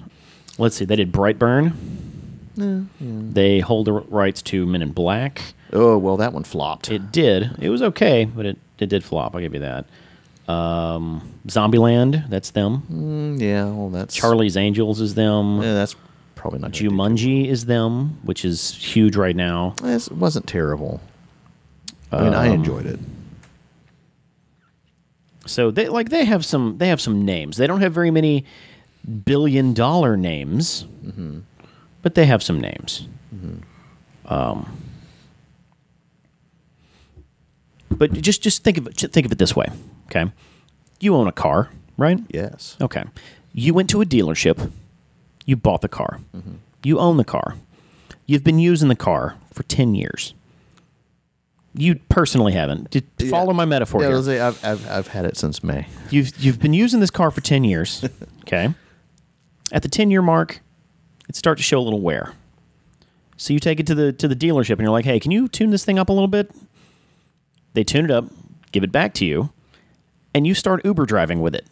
Let's 0.58 0.76
see. 0.76 0.86
They 0.86 0.96
did 0.96 1.12
Brightburn. 1.12 1.74
They 3.00 3.60
hold 3.60 3.86
the 3.88 3.94
rights 3.94 4.42
to 4.44 4.66
Men 4.66 4.82
in 4.82 4.92
Black. 4.92 5.42
Oh 5.72 5.98
well, 5.98 6.18
that 6.18 6.34
one 6.34 6.44
flopped. 6.44 6.92
It 6.92 7.12
did. 7.12 7.52
It 7.62 7.70
was 7.70 7.82
okay, 7.82 8.26
but 8.26 8.46
it, 8.46 8.58
it 8.80 8.88
did 8.88 9.04
flop. 9.04 9.34
I'll 9.34 9.40
give 9.42 9.54
you 9.54 9.62
that. 9.62 9.86
Um, 10.52 11.36
Zombieland. 11.48 12.28
That's 12.30 12.50
them. 12.50 12.82
Mm, 12.92 13.40
yeah, 13.42 13.66
well, 13.66 13.90
that's 13.90 14.14
Charlie's 14.16 14.58
Angels 14.58 15.00
is 15.00 15.16
them. 15.16 15.62
Yeah, 15.62 15.74
that's 15.76 15.96
probably 16.40 16.60
not. 16.60 16.72
Jumanji 16.72 17.48
is 17.48 17.66
them, 17.66 18.18
which 18.24 18.46
is 18.46 18.74
huge 18.74 19.16
right 19.16 19.36
now. 19.36 19.76
It 19.84 20.10
wasn't 20.12 20.48
terrible. 20.48 21.02
I 22.12 22.24
mean, 22.24 22.34
I 22.34 22.48
Um, 22.48 22.54
enjoyed 22.54 22.86
it. 22.86 23.00
So 25.46 25.70
they 25.72 25.90
like 25.90 26.10
they 26.10 26.26
have 26.26 26.46
some 26.46 26.78
they 26.78 26.88
have 26.88 27.02
some 27.02 27.26
names. 27.26 27.58
They 27.58 27.68
don't 27.68 27.82
have 27.82 27.94
very 27.94 28.12
many 28.12 28.46
billion 29.26 29.74
dollar 29.74 30.16
names, 30.16 30.86
but 32.02 32.16
they 32.16 32.26
have 32.26 32.42
some 32.44 32.60
names. 32.60 33.08
Um, 34.26 34.66
but 37.90 38.14
just 38.14 38.42
just 38.42 38.64
think 38.64 38.78
of 38.78 38.88
it 38.88 38.96
think 39.12 39.26
of 39.26 39.32
it 39.32 39.38
this 39.38 39.56
way, 39.56 39.68
okay? 40.08 40.32
You 41.00 41.16
own 41.16 41.28
a 41.28 41.32
car, 41.32 41.70
right? 41.98 42.20
Yes. 42.30 42.78
Okay. 42.80 43.04
You 43.54 43.74
went 43.74 43.90
to 43.90 44.02
a 44.02 44.06
dealership. 44.06 44.72
You 45.46 45.56
bought 45.56 45.82
the 45.82 45.90
car. 45.90 46.20
You 46.84 47.00
own 47.00 47.18
the 47.18 47.24
car. 47.26 47.56
You've 48.26 48.44
been 48.44 48.60
using 48.60 48.90
the 48.90 48.96
car 48.96 49.36
for 49.54 49.64
ten 49.64 49.96
years. 49.96 50.34
You 51.74 51.96
personally 52.10 52.54
haven't. 52.54 52.90
Did, 52.90 53.06
follow 53.30 53.54
my 53.54 53.66
metaphor 53.66 54.02
Yeah, 54.02 54.10
here. 54.10 54.24
say 54.24 54.40
I've, 54.40 54.64
I've 54.66 54.90
I've 54.90 55.08
had 55.08 55.26
it 55.26 55.38
since 55.38 55.64
May. 55.64 55.88
You've 56.10 56.38
you've 56.38 56.60
been 56.60 56.74
using 56.74 57.00
this 57.00 57.12
car 57.12 57.32
for 57.32 57.42
ten 57.42 57.64
years. 57.64 58.04
okay. 58.42 58.74
At 59.72 59.84
the 59.84 59.90
ten 59.90 60.10
year 60.12 60.22
mark, 60.22 60.62
it 61.28 61.36
starts 61.36 61.60
to 61.60 61.64
show 61.64 61.80
a 61.80 61.82
little 61.82 62.02
wear. 62.02 62.34
So 63.38 63.54
you 63.54 63.60
take 63.60 63.80
it 63.80 63.88
to 63.88 63.96
the 63.96 64.12
to 64.14 64.28
the 64.28 64.36
dealership 64.36 64.74
and 64.74 64.82
you're 64.82 64.90
like, 64.92 65.06
hey, 65.06 65.20
can 65.20 65.32
you 65.32 65.48
tune 65.48 65.70
this 65.70 65.86
thing 65.86 65.98
up 66.00 66.10
a 66.10 66.14
little 66.14 66.28
bit? 66.28 66.52
They 67.74 67.84
tune 67.84 68.06
it 68.06 68.12
up, 68.12 68.26
give 68.72 68.84
it 68.84 68.92
back 68.92 69.14
to 69.16 69.26
you, 69.26 69.52
and 70.34 70.46
you 70.48 70.54
start 70.54 70.84
Uber 70.84 71.06
driving 71.06 71.40
with 71.42 71.56
it. 71.56 71.66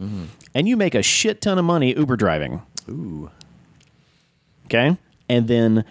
Mm-hmm. 0.00 0.24
And 0.54 0.68
you 0.68 0.76
make 0.76 0.94
a 0.94 1.02
shit 1.02 1.40
ton 1.40 1.58
of 1.58 1.64
money 1.64 1.94
Uber 1.96 2.16
driving. 2.16 2.62
Ooh. 2.88 3.30
Okay? 4.66 4.96
And 5.28 5.48
then 5.48 5.84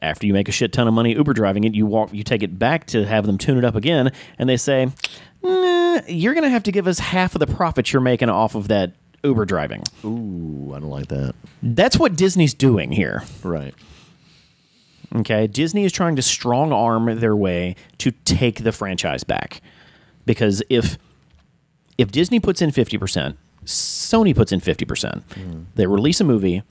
after 0.00 0.26
you 0.26 0.32
make 0.32 0.48
a 0.48 0.52
shit 0.52 0.72
ton 0.72 0.88
of 0.88 0.94
money 0.94 1.14
Uber 1.14 1.32
driving 1.32 1.64
it, 1.64 1.74
you 1.74 1.86
walk 1.86 2.12
you 2.12 2.24
take 2.24 2.42
it 2.42 2.58
back 2.58 2.86
to 2.86 3.04
have 3.04 3.26
them 3.26 3.38
tune 3.38 3.58
it 3.58 3.64
up 3.64 3.74
again, 3.74 4.10
and 4.38 4.48
they 4.48 4.56
say, 4.56 4.88
nah, 5.42 6.00
you're 6.08 6.34
gonna 6.34 6.48
have 6.48 6.64
to 6.64 6.72
give 6.72 6.86
us 6.86 6.98
half 6.98 7.34
of 7.34 7.38
the 7.38 7.46
profits 7.46 7.92
you're 7.92 8.02
making 8.02 8.28
off 8.28 8.54
of 8.54 8.68
that 8.68 8.94
Uber 9.22 9.44
driving. 9.44 9.82
Ooh, 10.04 10.72
I 10.74 10.80
don't 10.80 10.90
like 10.90 11.06
that. 11.08 11.34
That's 11.62 11.98
what 11.98 12.16
Disney's 12.16 12.54
doing 12.54 12.90
here. 12.90 13.22
Right. 13.44 13.74
Okay, 15.14 15.46
Disney 15.46 15.84
is 15.84 15.92
trying 15.92 16.16
to 16.16 16.22
strong 16.22 16.72
arm 16.72 17.20
their 17.20 17.36
way 17.36 17.76
to 17.98 18.10
take 18.10 18.64
the 18.64 18.72
franchise 18.72 19.22
back, 19.22 19.60
because 20.26 20.62
if 20.68 20.98
if 21.98 22.10
Disney 22.10 22.40
puts 22.40 22.60
in 22.60 22.70
fifty 22.72 22.98
percent, 22.98 23.38
Sony 23.64 24.34
puts 24.34 24.52
in 24.52 24.60
fifty 24.60 24.84
percent, 24.84 25.22
hmm. 25.34 25.62
they 25.74 25.86
release 25.86 26.20
a 26.20 26.24
movie, 26.24 26.62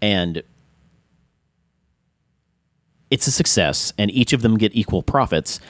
and 0.00 0.42
it's 3.10 3.26
a 3.26 3.32
success, 3.32 3.92
and 3.98 4.10
each 4.10 4.32
of 4.32 4.42
them 4.42 4.56
get 4.56 4.74
equal 4.74 5.02
profits. 5.02 5.60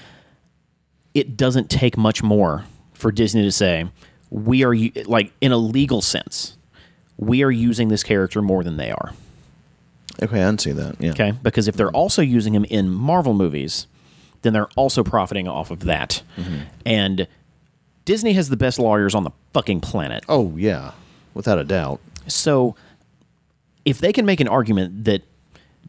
It 1.14 1.36
doesn't 1.36 1.68
take 1.68 1.96
much 1.96 2.22
more 2.22 2.64
for 2.94 3.12
Disney 3.12 3.42
to 3.42 3.52
say 3.52 3.86
we 4.30 4.64
are 4.64 4.74
like 5.04 5.32
in 5.40 5.52
a 5.52 5.58
legal 5.58 6.00
sense, 6.00 6.56
we 7.18 7.42
are 7.42 7.50
using 7.50 7.88
this 7.88 8.02
character 8.02 8.40
more 8.40 8.64
than 8.64 8.78
they 8.78 8.90
are. 8.90 9.12
Okay, 10.22 10.40
I 10.40 10.46
can 10.46 10.58
see 10.58 10.72
that. 10.72 11.00
Yeah. 11.00 11.10
Okay, 11.10 11.32
because 11.42 11.68
if 11.68 11.76
they're 11.76 11.90
also 11.90 12.22
using 12.22 12.54
him 12.54 12.64
in 12.64 12.88
Marvel 12.88 13.34
movies, 13.34 13.86
then 14.42 14.52
they're 14.52 14.68
also 14.76 15.02
profiting 15.02 15.48
off 15.48 15.70
of 15.70 15.80
that. 15.80 16.22
Mm-hmm. 16.36 16.58
And 16.86 17.26
Disney 18.04 18.32
has 18.32 18.48
the 18.48 18.56
best 18.56 18.78
lawyers 18.78 19.14
on 19.14 19.24
the 19.24 19.30
fucking 19.52 19.80
planet. 19.80 20.24
Oh 20.28 20.56
yeah, 20.56 20.92
without 21.34 21.58
a 21.58 21.64
doubt. 21.64 22.00
So 22.26 22.74
if 23.84 23.98
they 23.98 24.12
can 24.12 24.26
make 24.26 24.40
an 24.40 24.48
argument 24.48 25.04
that 25.04 25.22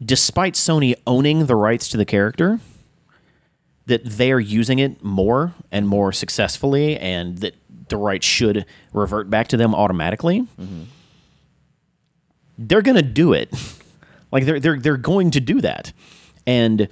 despite 0.02 0.54
Sony 0.54 0.94
owning 1.06 1.46
the 1.46 1.56
rights 1.56 1.88
to 1.88 1.96
the 1.96 2.04
character, 2.04 2.60
that 3.86 4.02
they're 4.04 4.40
using 4.40 4.78
it 4.78 5.02
more 5.02 5.54
and 5.70 5.86
more 5.86 6.12
successfully 6.12 6.96
and 6.96 7.38
that 7.38 7.54
the 7.88 7.96
rights 7.96 8.26
should 8.26 8.64
revert 8.92 9.28
back 9.28 9.48
to 9.48 9.56
them 9.56 9.74
automatically, 9.74 10.40
mm-hmm. 10.40 10.82
they're 12.56 12.82
going 12.82 12.96
to 12.96 13.02
do 13.02 13.32
it. 13.32 13.52
Like 14.32 14.46
they're 14.46 14.58
they're 14.58 14.80
they're 14.80 14.96
going 14.96 15.30
to 15.30 15.40
do 15.40 15.60
that. 15.60 15.92
And 16.44 16.88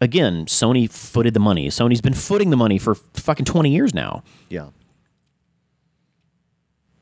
again, 0.00 0.46
Sony 0.46 0.90
footed 0.90 1.34
the 1.34 1.40
money. 1.40 1.68
Sony's 1.68 2.00
been 2.00 2.14
footing 2.14 2.50
the 2.50 2.56
money 2.56 2.78
for 2.78 2.94
fucking 2.94 3.44
20 3.46 3.70
years 3.70 3.94
now 3.94 4.22
Yeah. 4.50 4.68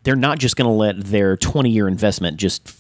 they're 0.04 0.16
not 0.16 0.38
just 0.38 0.56
going 0.56 0.66
to 0.68 0.72
let 0.72 0.98
their 1.04 1.36
20 1.36 1.70
year 1.70 1.86
investment 1.88 2.36
just 2.36 2.76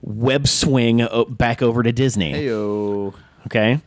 web 0.00 0.46
swing 0.48 1.06
back 1.28 1.62
over 1.62 1.82
to 1.82 1.92
Disney. 1.92 2.32
Heyo. 2.32 3.14
Okay. 3.46 3.80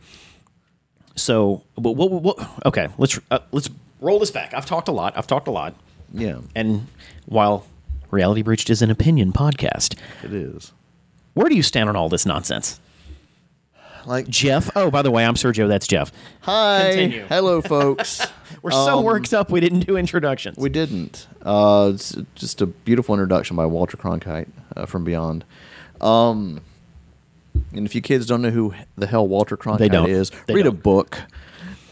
So, 1.16 1.62
but 1.76 1.92
what, 1.92 2.10
what, 2.10 2.66
okay, 2.66 2.88
let's 2.98 3.18
uh, 3.30 3.38
let's 3.50 3.70
roll 4.00 4.18
this 4.18 4.30
back. 4.30 4.52
I've 4.54 4.66
talked 4.66 4.88
a 4.88 4.92
lot. 4.92 5.16
I've 5.16 5.26
talked 5.26 5.48
a 5.48 5.50
lot. 5.50 5.74
Yeah, 6.12 6.38
And 6.54 6.86
while 7.26 7.66
Reality 8.10 8.42
Breached 8.42 8.70
is 8.70 8.80
an 8.80 8.90
opinion 8.90 9.32
podcast, 9.32 9.98
it 10.22 10.32
is. 10.32 10.72
where 11.34 11.48
do 11.48 11.56
you 11.56 11.62
stand 11.64 11.88
on 11.88 11.96
all 11.96 12.08
this 12.08 12.24
nonsense? 12.24 12.78
Like 14.06 14.28
Jeff. 14.28 14.70
Oh, 14.76 14.90
by 14.90 15.02
the 15.02 15.10
way, 15.10 15.24
I'm 15.26 15.34
Sergio. 15.34 15.68
That's 15.68 15.86
Jeff. 15.86 16.12
hi, 16.40 16.90
Continue. 16.90 17.24
hello, 17.28 17.60
folks. 17.60 18.24
We're 18.62 18.70
so 18.70 18.98
Um, 18.98 19.04
worked 19.04 19.34
up 19.34 19.50
we 19.50 19.60
didn't 19.60 19.80
do 19.80 19.96
introductions. 19.96 20.56
We 20.56 20.68
didn't. 20.68 21.26
Uh, 21.42 21.90
it's 21.94 22.16
just 22.34 22.60
a 22.62 22.66
beautiful 22.66 23.14
introduction 23.14 23.56
by 23.56 23.66
Walter 23.66 23.96
Cronkite 23.96 24.48
uh, 24.76 24.86
from 24.86 25.04
Beyond. 25.04 25.44
Um, 26.00 26.60
and 27.72 27.84
if 27.86 27.94
you 27.94 28.00
kids 28.00 28.26
don't 28.26 28.42
know 28.42 28.50
who 28.50 28.74
the 28.96 29.06
hell 29.06 29.26
Walter 29.26 29.56
Cronkite 29.56 29.90
don't. 29.90 30.08
is, 30.08 30.30
They 30.46 30.54
read 30.54 30.66
a 30.66 30.70
don't. 30.70 30.82
book. 30.82 31.18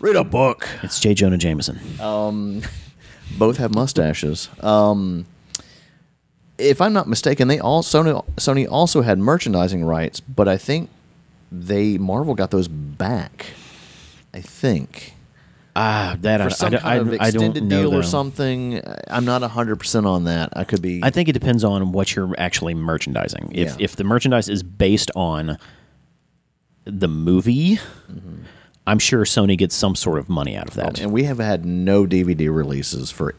Read 0.00 0.16
a 0.16 0.24
book. 0.24 0.68
it's 0.82 1.00
J. 1.00 1.14
Jonah 1.14 1.38
Jameson. 1.38 1.80
Both 3.38 3.56
have 3.56 3.74
mustaches. 3.74 4.48
Um, 4.60 5.24
if 6.58 6.80
I'm 6.80 6.92
not 6.92 7.08
mistaken, 7.08 7.48
they 7.48 7.58
all 7.58 7.82
Sony 7.82 8.24
Sony 8.36 8.68
also 8.70 9.00
had 9.02 9.18
merchandising 9.18 9.82
rights, 9.84 10.20
but 10.20 10.46
I 10.46 10.56
think 10.58 10.90
they 11.60 11.98
Marvel 11.98 12.34
got 12.34 12.50
those 12.50 12.68
back. 12.68 13.46
I 14.32 14.40
think 14.40 15.14
Ah, 15.76 16.16
that 16.20 16.40
I, 16.40 16.44
for 16.44 16.50
some 16.50 16.74
I, 16.74 16.78
kind 16.78 17.00
of 17.00 17.08
I, 17.20 17.24
I 17.24 17.28
extended 17.28 17.60
don't 17.60 17.68
know. 17.68 17.82
deal 17.82 17.94
or 17.94 18.02
something. 18.04 18.80
I'm 19.08 19.24
not 19.24 19.42
hundred 19.42 19.76
percent 19.76 20.06
on 20.06 20.24
that. 20.24 20.50
I 20.54 20.64
could 20.64 20.80
be. 20.82 21.00
I 21.02 21.10
think 21.10 21.28
it 21.28 21.32
depends 21.32 21.64
on 21.64 21.90
what 21.92 22.14
you're 22.14 22.32
actually 22.38 22.74
merchandising. 22.74 23.50
If 23.52 23.70
Yeah. 23.70 23.76
if 23.80 23.96
the 23.96 24.04
merchandise 24.04 24.48
is 24.48 24.62
based 24.62 25.10
on 25.16 25.58
the 26.84 27.08
movie, 27.08 27.78
I'm 28.86 28.98
sure 28.98 29.24
Sony 29.24 29.56
gets 29.58 29.74
some 29.74 29.94
sort 29.96 30.18
of 30.18 30.28
money 30.28 30.56
out 30.56 30.68
of 30.68 30.74
that. 30.74 31.00
and 31.00 31.10
we 31.12 31.24
have 31.24 31.38
had 31.38 31.64
no 31.64 32.06
DVD 32.06 32.54
releases 32.54 33.10
for, 33.10 33.34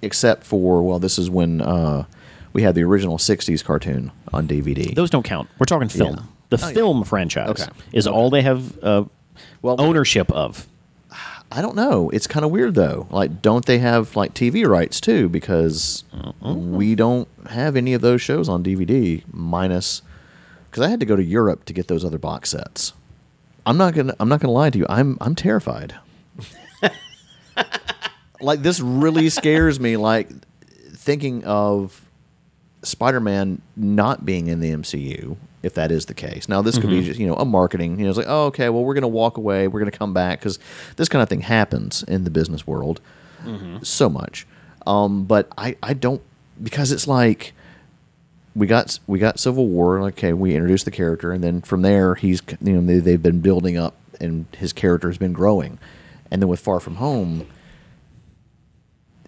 except 0.00 0.44
for 0.44 0.82
well, 0.82 0.98
this 0.98 1.18
is 1.18 1.28
when 1.28 1.60
uh, 1.60 2.04
we 2.52 2.62
had 2.62 2.74
the 2.76 2.82
original 2.84 3.18
'60s 3.18 3.62
cartoon 3.64 4.10
on 4.32 4.46
DVD. 4.48 4.94
Those 4.94 5.10
don't 5.10 5.24
count. 5.24 5.48
We're 5.58 5.66
talking 5.66 5.88
film. 5.88 6.14
Yeah. 6.16 6.22
The 6.50 6.58
Oh, 6.62 6.68
yeah. 6.68 6.74
film 6.74 7.04
franchise 7.04 7.48
Okay. 7.50 7.70
is 7.92 8.06
all 8.06 8.30
they 8.30 8.42
have 8.42 8.78
uh, 8.82 9.04
well, 9.62 9.76
ownership 9.80 10.30
of. 10.32 10.66
I 11.50 11.62
don't 11.62 11.76
know. 11.76 12.10
It's 12.10 12.26
kind 12.26 12.44
of 12.44 12.50
weird 12.50 12.74
though. 12.74 13.06
Like, 13.10 13.40
don't 13.40 13.64
they 13.64 13.78
have 13.78 14.14
like 14.16 14.34
TV 14.34 14.66
rights 14.66 15.00
too? 15.00 15.28
Because 15.30 16.04
we 16.42 16.94
don't 16.94 17.26
have 17.48 17.74
any 17.76 17.94
of 17.94 18.02
those 18.02 18.20
shows 18.20 18.48
on 18.50 18.62
DVD. 18.62 19.22
Minus, 19.32 20.02
because 20.70 20.84
I 20.84 20.88
had 20.90 21.00
to 21.00 21.06
go 21.06 21.16
to 21.16 21.22
Europe 21.24 21.64
to 21.66 21.72
get 21.72 21.88
those 21.88 22.04
other 22.04 22.18
box 22.18 22.50
sets. 22.50 22.92
I'm 23.64 23.76
not 23.78 23.94
gonna. 23.94 24.14
I'm 24.20 24.28
not 24.28 24.40
gonna 24.40 24.52
lie 24.52 24.68
to 24.70 24.78
you. 24.78 24.86
I'm. 24.90 25.16
I'm 25.22 25.34
terrified. 25.34 25.94
like 28.40 28.62
this 28.62 28.80
really 28.80 29.28
scares 29.30 29.80
me. 29.80 29.96
Like 29.96 30.28
thinking 30.92 31.44
of 31.44 32.00
Spider-Man 32.82 33.60
not 33.76 34.24
being 34.24 34.46
in 34.48 34.60
the 34.60 34.70
MCU 34.72 35.36
if 35.62 35.74
that 35.74 35.90
is 35.90 36.06
the 36.06 36.14
case. 36.14 36.48
Now, 36.48 36.62
this 36.62 36.78
could 36.78 36.90
be 36.90 37.02
just, 37.04 37.18
you 37.18 37.26
know, 37.26 37.34
a 37.34 37.44
marketing, 37.44 37.98
you 37.98 38.04
know, 38.04 38.10
it's 38.10 38.18
like, 38.18 38.26
oh, 38.28 38.46
okay, 38.46 38.68
well, 38.68 38.84
we're 38.84 38.94
going 38.94 39.02
to 39.02 39.08
walk 39.08 39.36
away, 39.36 39.66
we're 39.68 39.80
going 39.80 39.90
to 39.90 39.98
come 39.98 40.14
back 40.14 40.38
because 40.40 40.58
this 40.96 41.08
kind 41.08 41.22
of 41.22 41.28
thing 41.28 41.40
happens 41.40 42.02
in 42.04 42.24
the 42.24 42.30
business 42.30 42.66
world 42.66 43.00
so 43.82 44.08
much. 44.08 44.46
Um, 44.86 45.24
but 45.24 45.48
I, 45.58 45.76
I 45.82 45.94
don't, 45.94 46.22
because 46.62 46.92
it's 46.92 47.06
like, 47.06 47.52
we 48.54 48.66
got 48.66 48.98
we 49.06 49.18
got 49.20 49.38
Civil 49.38 49.68
War. 49.68 50.00
Okay, 50.08 50.32
we 50.32 50.54
introduced 50.54 50.84
the 50.84 50.90
character, 50.90 51.30
and 51.30 51.44
then 51.44 51.60
from 51.60 51.82
there, 51.82 52.16
he's 52.16 52.42
you 52.60 52.72
know 52.72 52.84
they, 52.84 52.98
they've 52.98 53.22
been 53.22 53.40
building 53.40 53.76
up, 53.76 53.94
and 54.20 54.46
his 54.56 54.72
character 54.72 55.08
has 55.08 55.18
been 55.18 55.32
growing, 55.32 55.78
and 56.30 56.42
then 56.42 56.48
with 56.48 56.58
Far 56.58 56.80
From 56.80 56.96
Home, 56.96 57.46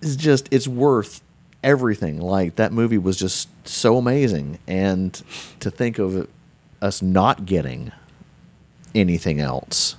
it's 0.02 0.16
just 0.16 0.48
it's 0.50 0.66
worth 0.66 1.22
everything. 1.62 2.20
Like 2.20 2.56
that 2.56 2.72
movie 2.72 2.98
was 2.98 3.16
just 3.16 3.48
so 3.66 3.96
amazing, 3.96 4.58
and 4.66 5.12
to 5.60 5.70
think 5.70 5.98
of 5.98 6.16
it, 6.16 6.30
us 6.82 7.02
not 7.02 7.46
getting 7.46 7.92
anything 8.94 9.40
else. 9.40 9.96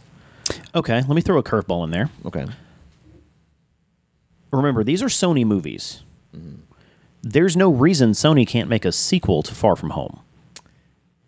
Okay, 0.75 0.95
let 0.95 1.09
me 1.09 1.21
throw 1.21 1.37
a 1.37 1.43
curveball 1.43 1.83
in 1.85 1.91
there. 1.91 2.09
Okay, 2.25 2.45
Remember, 4.51 4.83
these 4.83 5.01
are 5.01 5.07
Sony 5.07 5.45
movies. 5.45 6.03
There's 7.23 7.55
no 7.55 7.69
reason 7.71 8.11
Sony 8.11 8.47
can't 8.47 8.67
make 8.67 8.83
a 8.83 8.91
sequel 8.91 9.43
to 9.43 9.53
Far 9.53 9.75
From 9.75 9.91
Home. 9.91 10.19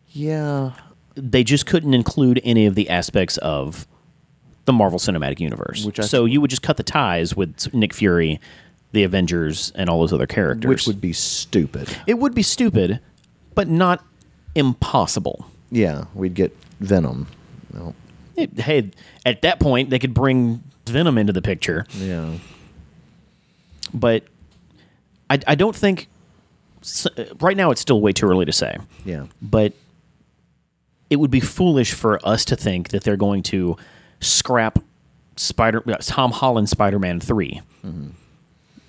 yeah, 0.09 0.71
They 1.15 1.43
just 1.43 1.65
couldn't 1.67 1.93
include 1.93 2.41
any 2.43 2.65
of 2.65 2.73
the 2.75 2.89
aspects 2.89 3.37
of 3.37 3.87
the 4.65 4.73
Marvel 4.73 4.97
Cinematic 4.99 5.39
Universe. 5.39 5.85
So 6.09 6.25
you 6.25 6.41
would 6.41 6.49
just 6.49 6.63
cut 6.63 6.77
the 6.77 6.83
ties 6.83 7.35
with 7.35 7.71
Nick 7.73 7.93
Fury, 7.93 8.39
the 8.93 9.03
Avengers, 9.03 9.71
and 9.75 9.89
all 9.89 9.99
those 9.99 10.13
other 10.13 10.25
characters. 10.27 10.69
which 10.69 10.87
would 10.87 11.01
be 11.01 11.11
stupid. 11.13 11.89
it 12.07 12.13
would 12.19 12.33
be 12.33 12.41
stupid, 12.43 12.99
but 13.55 13.67
not 13.67 14.03
impossible. 14.55 15.45
Yeah, 15.71 16.05
we'd 16.13 16.33
get 16.35 16.55
Venom. 16.79 17.27
No, 17.73 17.93
It- 18.35 18.59
hey, 18.59 18.91
at 19.25 19.41
that 19.41 19.59
point, 19.59 19.89
they 19.89 19.99
could 19.99 20.13
bring 20.13 20.63
Venom 20.85 21.17
into 21.17 21.33
the 21.33 21.41
picture. 21.41 21.85
yeah, 21.97 22.35
but 23.93 24.23
I, 25.29 25.39
I 25.47 25.55
don't 25.55 25.75
think 25.75 26.07
right 27.39 27.55
now 27.57 27.71
it's 27.71 27.81
still 27.81 28.01
way 28.01 28.11
too 28.13 28.27
early 28.27 28.45
to 28.45 28.51
say. 28.51 28.77
yeah, 29.05 29.25
But 29.41 29.73
it 31.09 31.15
would 31.17 31.31
be 31.31 31.39
foolish 31.39 31.93
for 31.93 32.19
us 32.27 32.43
to 32.45 32.55
think 32.55 32.89
that 32.89 33.03
they're 33.03 33.17
going 33.17 33.43
to 33.43 33.77
scrap 34.19 34.79
Spider 35.35 35.81
uh, 35.89 35.95
Tom 36.01 36.31
Holland 36.31 36.69
Spider 36.69 36.99
Man 36.99 37.19
3 37.19 37.61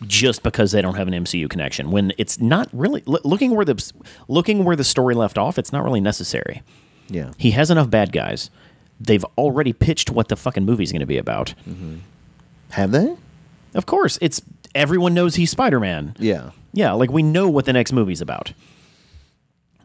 just 0.07 0.43
because 0.43 0.73
they 0.73 0.83
don't 0.83 0.97
have 0.97 1.09
an 1.09 1.15
MCU 1.15 1.49
connection. 1.49 1.91
When 1.91 2.13
it's 2.19 2.41
not 2.41 2.69
really 2.73 3.03
loo- 3.07 3.21
looking 3.25 3.55
where 3.55 3.65
the 3.65 3.93
looking 4.29 4.65
where 4.65 4.77
the 4.77 4.85
story 4.85 5.15
left 5.15 5.39
off, 5.39 5.59
it's 5.59 5.73
not 5.73 5.85
really 5.85 6.01
necessary. 6.01 6.63
yeah. 7.09 7.31
He 7.39 7.53
has 7.53 7.71
enough 7.71 7.91
bad 7.91 8.13
guys. 8.13 8.51
They've 9.01 9.25
already 9.39 9.73
pitched 9.73 10.11
what 10.11 10.29
the 10.29 10.37
fucking 10.37 10.65
movie's 10.65 10.93
going 10.93 11.01
to 11.01 11.07
be 11.07 11.19
about. 11.19 11.55
Have 12.71 12.91
they? 12.93 13.17
Of 13.75 13.87
course, 13.87 14.19
it's 14.21 14.41
everyone 14.75 15.15
knows 15.15 15.35
he's 15.37 15.51
Spider 15.51 15.81
Man. 15.81 16.15
Yeah. 16.19 16.51
Yeah, 16.73 16.93
like 16.93 17.11
we 17.11 17.23
know 17.23 17.49
what 17.49 17.65
the 17.67 17.73
next 17.73 17.93
movie's 17.93 18.21
about. 18.21 18.53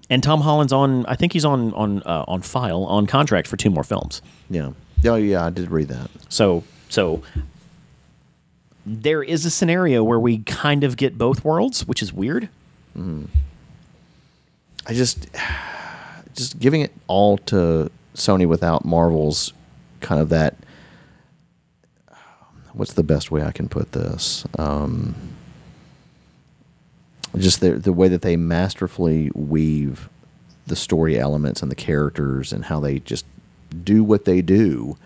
And 0.09 0.23
Tom 0.23 0.41
Holland's 0.41 0.73
on. 0.73 1.05
I 1.05 1.15
think 1.15 1.33
he's 1.33 1.45
on 1.45 1.71
on 1.75 2.01
uh, 2.03 2.25
on 2.27 2.41
file 2.41 2.83
on 2.85 3.05
contract 3.05 3.47
for 3.47 3.57
two 3.57 3.69
more 3.69 3.83
films. 3.83 4.21
Yeah. 4.49 4.71
Oh, 5.05 5.15
yeah, 5.15 5.45
I 5.45 5.49
did 5.51 5.69
read 5.71 5.87
that. 5.89 6.09
So 6.29 6.63
so 6.89 7.21
there 8.85 9.21
is 9.23 9.45
a 9.45 9.49
scenario 9.49 10.03
where 10.03 10.19
we 10.19 10.39
kind 10.39 10.83
of 10.83 10.97
get 10.97 11.17
both 11.17 11.43
worlds, 11.43 11.85
which 11.87 12.01
is 12.01 12.13
weird. 12.13 12.49
I 14.87 14.93
just, 14.93 15.27
just 16.35 16.59
giving 16.59 16.81
it 16.81 16.91
all 17.07 17.37
to 17.39 17.91
Sony 18.15 18.47
without 18.47 18.85
Marvel's 18.85 19.53
kind 20.01 20.21
of 20.21 20.29
that. 20.29 20.55
What's 22.73 22.93
the 22.93 23.03
best 23.03 23.31
way 23.31 23.43
I 23.43 23.51
can 23.51 23.67
put 23.69 23.91
this? 23.91 24.45
Um, 24.57 25.15
just 27.37 27.59
the 27.59 27.71
the 27.71 27.93
way 27.93 28.07
that 28.07 28.21
they 28.21 28.35
masterfully 28.35 29.31
weave 29.35 30.09
the 30.65 30.75
story 30.75 31.17
elements 31.19 31.61
and 31.61 31.71
the 31.71 31.75
characters 31.75 32.51
and 32.53 32.65
how 32.65 32.79
they 32.79 32.99
just 32.99 33.25
do 33.83 34.03
what 34.03 34.25
they 34.25 34.41
do 34.41 34.97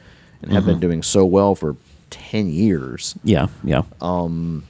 and 0.42 0.52
have 0.52 0.66
been 0.66 0.80
doing 0.80 1.02
so 1.04 1.26
well 1.26 1.56
for 1.56 1.76
10 2.14 2.50
years. 2.50 3.16
Yeah, 3.24 3.48
yeah. 3.64 3.82
Um, 4.00 4.64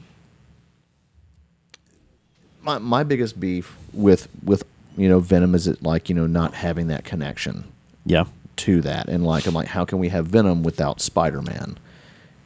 My 2.61 2.77
my 2.77 3.03
biggest 3.03 3.37
beef 3.39 3.75
with 3.91 4.29
with 4.41 4.63
you 4.95 5.09
know 5.09 5.19
Venom 5.19 5.53
is 5.53 5.67
it 5.67 5.83
like, 5.83 6.07
you 6.07 6.15
know, 6.15 6.25
not 6.27 6.53
having 6.53 6.87
that 6.87 7.03
connection 7.03 7.65
yeah. 8.05 8.23
to 8.57 8.79
that 8.81 9.09
and 9.09 9.25
like 9.25 9.45
I'm 9.45 9.53
like 9.53 9.67
how 9.67 9.83
can 9.83 9.99
we 9.99 10.07
have 10.09 10.27
Venom 10.27 10.63
without 10.63 11.01
Spider-Man? 11.01 11.77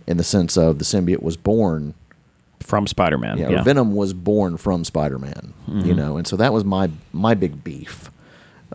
In 0.07 0.17
the 0.17 0.23
sense 0.23 0.57
of 0.57 0.79
the 0.79 0.85
symbiote 0.85 1.21
was 1.21 1.37
born 1.37 1.93
From 2.59 2.87
Spider-Man. 2.87 3.37
Yeah, 3.37 3.49
Yeah. 3.49 3.63
Venom 3.63 3.93
was 3.93 4.13
born 4.13 4.57
from 4.57 4.83
Spider-Man, 4.83 5.53
you 5.67 5.93
know, 5.93 6.17
and 6.17 6.25
so 6.25 6.35
that 6.37 6.51
was 6.51 6.63
my 6.65 6.89
my 7.13 7.35
big 7.35 7.63
beef. 7.63 8.09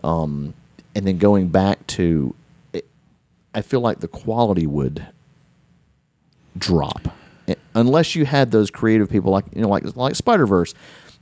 Um, 0.03 0.53
and 0.95 1.05
then 1.07 1.17
going 1.17 1.47
back 1.49 1.85
to, 1.87 2.35
it, 2.71 2.85
I 3.53 3.61
feel 3.61 3.81
like 3.81 3.99
the 3.99 4.07
quality 4.07 4.67
would 4.67 5.05
drop 6.57 7.07
Eh, 7.47 7.55
unless 7.75 8.15
you 8.15 8.25
had 8.25 8.51
those 8.51 8.71
creative 8.71 9.09
people 9.09 9.31
like 9.31 9.45
you 9.53 9.61
know 9.61 9.67
like 9.69 9.83
like 9.95 10.15
Spider 10.15 10.45
Verse. 10.45 10.73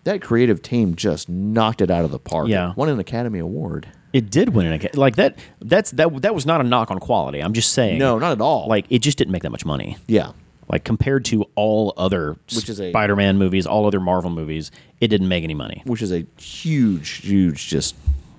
That 0.03 0.21
creative 0.21 0.61
team 0.63 0.95
just 0.95 1.29
knocked 1.29 1.79
it 1.81 1.91
out 1.91 2.03
of 2.05 2.11
the 2.11 2.17
park. 2.19 2.47
Yeah. 2.47 2.73
won 2.75 2.89
an 2.89 2.99
Academy 2.99 3.37
Award. 3.39 3.87
It 4.13 4.29
did 4.31 4.49
win 4.49 4.65
an 4.65 4.73
Academy. 4.73 4.99
Like 4.99 5.15
that. 5.17 5.37
That's 5.61 5.91
that. 5.91 6.21
That 6.23 6.33
was 6.35 6.45
not 6.45 6.59
a 6.59 6.63
knock 6.63 6.89
on 6.91 6.99
quality. 6.99 7.39
I'm 7.39 7.53
just 7.53 7.71
saying. 7.73 7.99
No, 7.99 8.17
not 8.19 8.31
at 8.31 8.41
all. 8.41 8.67
Like 8.67 8.85
it 8.89 8.99
just 8.99 9.17
didn't 9.19 9.31
make 9.31 9.43
that 9.43 9.51
much 9.51 9.63
money. 9.65 9.97
yeah, 10.07 10.31
Like 10.69 10.83
compared 10.83 11.25
to 11.25 11.45
all 11.55 11.93
other 11.97 12.35
Which 12.55 12.67
is 12.67 12.79
a- 12.79 12.89
Spider-Man 12.89 13.37
movies, 13.37 13.65
all 13.67 13.85
other 13.85 13.99
Marvel 13.99 14.31
movies, 14.31 14.71
it 14.99 15.07
didn't 15.09 15.27
make 15.27 15.43
any 15.43 15.53
money. 15.53 15.81
which 15.85 16.01
is 16.01 16.11
a 16.11 16.25
huge, 16.39 17.09
huge 17.21 17.67
just 17.67 17.95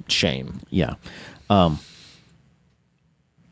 shame. 0.09 0.61
Yeah. 0.71 0.95
Um, 1.49 1.79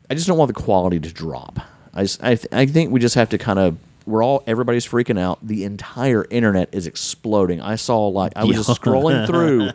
I 0.09 0.13
just 0.15 0.27
don't 0.27 0.37
want 0.37 0.49
the 0.53 0.61
quality 0.61 0.99
to 0.99 1.11
drop. 1.13 1.59
I, 1.93 2.01
I, 2.21 2.35
th- 2.35 2.47
I 2.51 2.65
think 2.65 2.91
we 2.91 2.99
just 2.99 3.15
have 3.15 3.29
to 3.29 3.37
kind 3.37 3.59
of 3.59 3.77
we're 4.05 4.23
all 4.23 4.43
everybody's 4.47 4.85
freaking 4.85 5.19
out. 5.19 5.39
The 5.45 5.63
entire 5.63 6.25
internet 6.29 6.69
is 6.73 6.87
exploding. 6.87 7.61
I 7.61 7.75
saw 7.75 8.07
like 8.07 8.33
I 8.35 8.43
was 8.43 8.55
just 8.55 8.81
scrolling 8.81 9.27
through. 9.27 9.69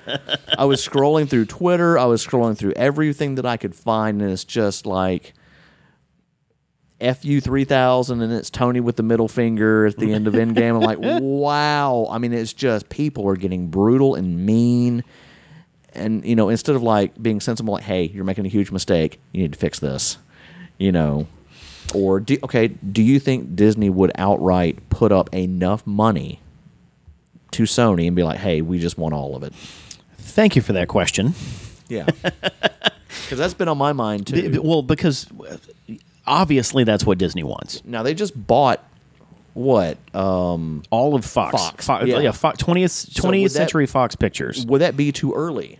I 0.59 0.65
was 0.65 0.87
scrolling 0.87 1.29
through 1.29 1.47
Twitter. 1.47 1.99
I 1.99 2.07
was 2.07 2.27
scrolling 2.27 2.57
through 2.57 2.73
everything 2.73 3.37
that 3.37 3.47
I 3.47 3.57
could 3.57 3.75
find, 3.75 4.21
and 4.21 4.31
it's 4.31 4.45
just 4.45 4.87
like 4.87 5.35
fu 7.01 7.41
three 7.41 7.65
thousand, 7.65 8.21
and 8.23 8.33
it's 8.33 8.51
Tony 8.51 8.81
with 8.81 8.97
the 8.97 9.03
middle 9.03 9.29
finger 9.29 9.87
at 9.87 9.97
the 9.97 10.13
end 10.13 10.27
of 10.27 10.35
Endgame. 10.35 10.77
I'm 10.77 10.81
like, 10.81 10.99
wow. 11.01 12.09
I 12.11 12.19
mean, 12.19 12.33
it's 12.33 12.53
just 12.53 12.89
people 12.89 13.29
are 13.29 13.37
getting 13.37 13.69
brutal 13.69 14.15
and 14.15 14.45
mean 14.45 15.05
and 15.93 16.25
you 16.25 16.37
know 16.37 16.51
instead 16.51 16.77
of 16.77 16.83
like 16.83 17.21
being 17.21 17.41
sensible 17.41 17.73
like 17.73 17.83
hey 17.83 18.05
you're 18.05 18.25
making 18.25 18.45
a 18.45 18.51
huge 18.51 18.71
mistake 18.71 19.19
you 19.33 19.41
need 19.41 19.53
to 19.55 19.59
fix 19.59 19.79
this 19.79 20.19
you 20.77 20.93
know 20.93 21.27
or 21.94 22.20
do, 22.20 22.37
okay 22.42 22.68
do 22.68 23.03
you 23.03 23.18
think 23.20 23.55
disney 23.57 23.88
would 23.90 24.11
outright 24.16 24.79
put 24.90 25.12
up 25.12 25.33
enough 25.35 25.87
money 25.87 26.40
to 27.53 27.62
sony 27.64 28.07
and 28.07 28.14
be 28.16 28.22
like 28.22 28.38
hey 28.38 28.61
we 28.61 28.79
just 28.79 28.99
want 28.99 29.14
all 29.14 29.37
of 29.37 29.42
it 29.42 29.53
Thank 30.18 30.55
you 30.55 30.61
for 30.61 30.75
that 30.75 30.88
question. 30.88 31.33
yeah 31.88 32.05
because 32.22 33.38
that's 33.38 33.55
been 33.55 33.68
on 33.68 33.79
my 33.79 33.92
mind 33.94 34.27
too 34.27 34.51
b- 34.51 34.59
Well, 34.59 34.83
because 34.83 35.27
uh, 35.49 35.57
obviously 36.27 36.85
that's 36.85 37.07
what 37.07 37.16
Disney 37.16 37.42
wants. 37.42 37.83
now 37.87 38.03
they 38.03 38.12
just 38.12 38.35
bought 38.46 38.85
what 39.55 39.96
um 40.14 40.83
All 40.90 41.14
of 41.14 41.25
Fox. 41.25 41.53
Fox, 41.55 41.87
Fo- 41.87 42.05
yeah. 42.05 42.18
yeah. 42.18 42.33
Fo- 42.33 42.51
20th, 42.53 43.14
20th 43.14 43.25
would 43.25 43.44
that- 43.44 43.51
Century 43.51 43.87
Fox 43.87 44.14
Pictures. 44.14 44.66
would 44.66 44.83
that 44.83 44.94
be 44.96 45.11
too 45.12 45.33
early 45.33 45.79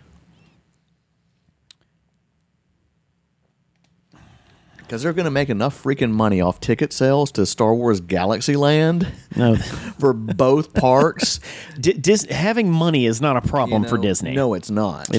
because 4.87 5.03
they're 5.03 5.11
going 5.13 5.25
to 5.25 5.31
make 5.31 5.49
enough 5.49 5.83
freaking 5.83 6.11
money 6.11 6.39
off 6.39 6.61
ticket 6.61 6.93
sales 6.93 7.29
to 7.33 7.45
Star 7.45 7.75
Wars 7.75 7.99
Galaxy 7.99 8.55
Land 8.55 9.11
No, 9.35 9.55
for 9.99 10.13
both 10.13 10.73
parks. 10.73 11.41
D- 11.79 11.91
Dis- 11.91 12.25
having 12.25 12.71
money 12.71 13.05
is 13.05 13.19
not 13.19 13.35
a 13.35 13.41
you 13.43 13.49
problem 13.49 13.83
for? 13.83 13.97
Disney. 13.97 14.33
No, 14.33 14.53
it's 14.53 14.71
not. 14.71 15.09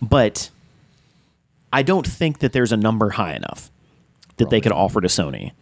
but 0.00 0.50
I 1.72 1.82
don't 1.84 2.06
think 2.06 2.40
that 2.40 2.52
there's 2.52 2.72
a 2.72 2.76
number 2.76 3.10
high 3.10 3.34
enough 3.34 3.70
that 4.38 4.50
they 4.50 4.60
could 4.60 4.72
offer 4.72 5.00
to 5.00 5.08
Sony. 5.08 5.52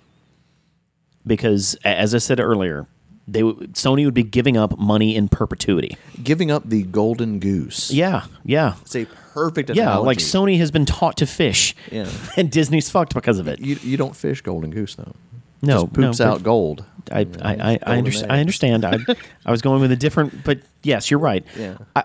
Because, 1.26 1.76
as 1.84 2.14
I 2.14 2.18
said 2.18 2.40
earlier, 2.40 2.86
they 3.28 3.40
w- 3.40 3.66
Sony 3.68 4.04
would 4.04 4.14
be 4.14 4.22
giving 4.22 4.56
up 4.56 4.78
money 4.78 5.14
in 5.14 5.28
perpetuity. 5.28 5.96
Giving 6.22 6.50
up 6.50 6.68
the 6.68 6.82
golden 6.84 7.38
goose. 7.38 7.90
Yeah, 7.90 8.24
yeah, 8.44 8.74
It's 8.82 8.96
a 8.96 9.06
perfect 9.32 9.70
analogy. 9.70 9.80
yeah. 9.92 9.96
Like 9.98 10.18
Sony 10.18 10.58
has 10.58 10.70
been 10.70 10.86
taught 10.86 11.16
to 11.18 11.26
fish, 11.26 11.74
Yeah. 11.90 12.08
and 12.36 12.50
Disney's 12.50 12.90
fucked 12.90 13.14
because 13.14 13.38
of 13.38 13.46
it. 13.48 13.60
You, 13.60 13.76
you 13.82 13.96
don't 13.96 14.16
fish 14.16 14.40
golden 14.40 14.70
goose, 14.70 14.94
though. 14.96 15.14
No, 15.62 15.82
Just 15.82 15.92
poops 15.92 16.20
no, 16.20 16.26
out 16.26 16.42
gold. 16.42 16.84
I, 17.12 17.20
You 17.20 17.24
know, 17.26 17.38
I, 17.42 17.52
I, 17.52 17.78
I, 17.86 17.98
under. 17.98 18.10
I 18.30 18.40
understand. 18.40 18.84
I, 18.84 18.98
I 19.46 19.50
was 19.50 19.60
going 19.62 19.80
with 19.82 19.92
a 19.92 19.96
different, 19.96 20.42
but 20.42 20.60
yes, 20.82 21.10
you're 21.10 21.20
right. 21.20 21.44
Yeah. 21.56 21.76
I, 21.94 22.04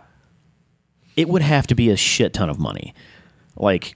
it 1.16 1.30
would 1.30 1.42
have 1.42 1.66
to 1.68 1.76
be 1.76 1.90
a 1.90 1.96
shit 1.96 2.34
ton 2.34 2.50
of 2.50 2.60
money. 2.60 2.94
Like 3.56 3.96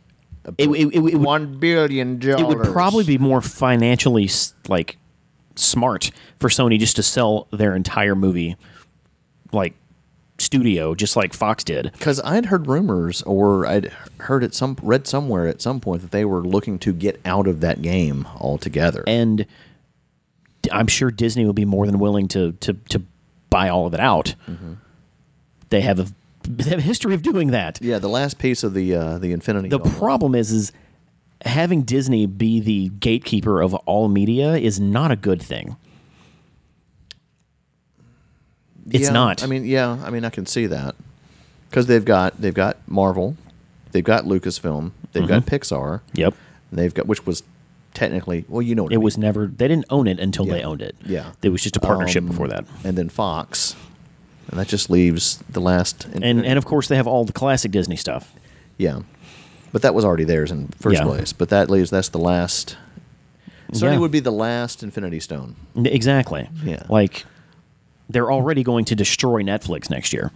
it, 0.58 0.70
it, 0.70 0.70
it, 0.70 0.96
it 0.96 1.00
would, 1.00 1.16
One 1.16 1.60
billion 1.60 2.18
dollars. 2.20 2.42
it 2.42 2.48
would 2.48 2.68
probably 2.72 3.04
be 3.04 3.18
more 3.18 3.42
financially 3.42 4.30
like 4.70 4.98
smart 5.60 6.12
for 6.40 6.50
Sony 6.50 6.80
just 6.80 6.96
to 6.96 7.04
sell 7.04 7.48
their 7.52 7.76
entire 7.76 8.16
movie 8.16 8.56
like 9.52 9.74
studio 10.38 10.96
just 10.96 11.16
like 11.18 11.34
Fox 11.34 11.64
did. 11.64 11.92
because 11.94 12.22
I'd 12.22 12.46
heard 12.46 12.68
rumors, 12.68 13.22
or 13.24 13.66
I'd 13.66 13.92
heard 14.22 14.44
it 14.44 14.54
some 14.56 14.78
read 14.82 15.06
somewhere 15.08 15.48
at 15.48 15.62
some 15.62 15.80
point 15.82 16.02
that 16.02 16.12
they 16.12 16.24
were 16.24 16.42
looking 16.42 16.80
to 16.80 16.94
get 16.94 17.20
out 17.26 17.46
of 17.48 17.60
that 17.62 17.82
game 17.82 18.28
altogether. 18.38 19.04
and 19.08 19.46
I'm 20.72 20.88
sure 20.88 21.10
Disney 21.10 21.46
will 21.46 21.54
be 21.54 21.66
more 21.66 21.86
than 21.86 22.00
willing 22.00 22.28
to 22.30 22.52
to 22.54 22.74
to 22.90 23.02
buy 23.50 23.70
all 23.70 23.86
of 23.88 23.94
it 23.94 24.00
out. 24.00 24.36
They 25.70 25.82
have 25.82 26.00
a 26.00 26.08
they 26.44 26.70
have 26.70 26.80
a 26.80 26.84
history 26.84 27.14
of 27.14 27.22
doing 27.22 27.52
that. 27.52 27.80
yeah, 27.82 28.00
the 28.00 28.10
last 28.10 28.40
piece 28.40 28.64
of 28.64 28.74
the 28.74 28.96
uh, 28.96 29.18
the 29.20 29.32
Infinity. 29.32 29.70
The 29.70 29.80
problem 29.80 30.36
is 30.36 30.52
is 30.52 30.72
having 31.46 31.84
Disney 31.84 32.26
be 32.26 32.60
the 32.60 32.90
gatekeeper 33.00 33.62
of 33.62 33.74
all 33.74 34.08
media 34.10 34.56
is 34.56 34.80
not 34.80 35.12
a 35.12 35.16
good 35.16 35.42
thing. 35.42 35.76
It's 38.92 39.06
Yeah, 39.06 39.12
not. 39.12 39.44
I 39.44 39.48
mean, 39.48 39.66
yeah, 39.66 39.98
I 40.04 40.10
mean, 40.10 40.26
I 40.26 40.30
can 40.30 40.46
see 40.46 40.66
that 40.68 40.96
because 41.70 41.86
they've 41.88 42.04
got 42.06 42.40
they've 42.42 42.54
got 42.54 42.78
Marvel, 42.88 43.36
they've 43.92 44.04
got 44.04 44.24
Lucasfilm, 44.26 44.92
they've 45.14 45.28
got 45.28 45.44
Mm-hmm. 45.46 45.56
Pixar, 45.56 46.02
yep. 46.14 46.34
they've 46.72 46.94
got 46.94 47.06
which 47.08 47.26
was 47.26 47.44
technically 47.94 48.46
well, 48.48 48.62
you 48.62 48.74
know, 48.76 48.84
what 48.84 48.92
I 48.92 48.96
It 48.96 48.98
mean. 48.98 49.04
was 49.06 49.18
never 49.18 49.48
they 49.48 49.68
didn't 49.68 49.86
own 49.90 50.08
it 50.08 50.20
until 50.20 50.46
they 50.46 50.64
owned 50.64 50.82
it. 50.82 50.96
Yeah. 51.06 51.32
It 51.44 51.50
was 51.50 51.62
just 51.62 51.78
a 51.78 51.80
partnership 51.80 52.24
Um, 52.24 52.30
before 52.30 52.48
that. 52.48 52.66
and 52.84 52.98
then 52.98 53.10
Fox, 53.10 53.76
and 54.50 54.60
that 54.60 54.68
just 54.68 54.90
leaves 54.90 55.38
the 55.50 55.62
last. 55.62 56.06
And 56.06 56.24
and 56.24 56.58
of 56.58 56.66
course 56.66 56.88
they 56.88 56.96
have 56.96 57.08
all 57.08 57.26
the 57.26 57.34
classic 57.34 57.72
Disney 57.72 57.96
stuff. 57.96 58.34
yeah, 58.78 59.02
but 59.72 59.82
that 59.84 59.94
was 59.94 60.04
already 60.06 60.24
theirs 60.24 60.52
in 60.52 60.68
first 60.80 60.98
Yeah. 61.00 61.06
place. 61.06 61.34
But 61.34 61.50
that 61.50 61.70
leaves 61.70 61.90
that's 61.90 62.10
the 62.10 62.20
last. 62.20 62.78
Sony 63.72 63.94
Yeah. 63.94 63.98
would 64.00 64.12
be 64.12 64.20
the 64.20 64.32
last 64.32 64.82
Infinity 64.84 65.20
Stone. 65.20 65.56
Exactly. 65.76 66.50
Yeah. 66.64 66.84
Like 66.90 67.26
they're 68.10 68.32
already 68.32 68.64
going 68.64 68.86
to 68.86 68.96
destroy 68.96 69.44
Netflix 69.44 69.90
next 69.90 70.12
year. 70.14 70.32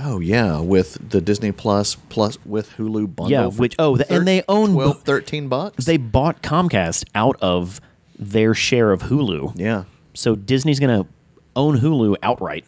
Oh 0.00 0.20
yeah, 0.20 0.60
with 0.60 1.10
the 1.10 1.20
Disney 1.20 1.50
Plus 1.50 1.96
plus 2.08 2.38
with 2.46 2.70
Hulu 2.76 3.16
bundle. 3.16 3.30
Yeah, 3.32 3.46
which- 3.46 3.74
oh, 3.80 3.96
the- 3.96 4.08
and 4.12 4.28
they 4.28 4.44
own 4.48 4.72
12, 4.74 5.02
13 5.02 5.48
bucks. 5.48 5.84
They 5.86 5.96
bought 5.96 6.40
Comcast 6.40 7.04
out 7.16 7.36
of 7.42 7.80
their 8.16 8.54
share 8.54 8.92
of 8.92 9.02
Hulu. 9.04 9.54
yeah, 9.56 9.84
So 10.14 10.36
Disney's 10.36 10.78
going 10.78 11.02
to 11.02 11.08
own 11.56 11.78
Hulu 11.80 12.14
outright. 12.22 12.64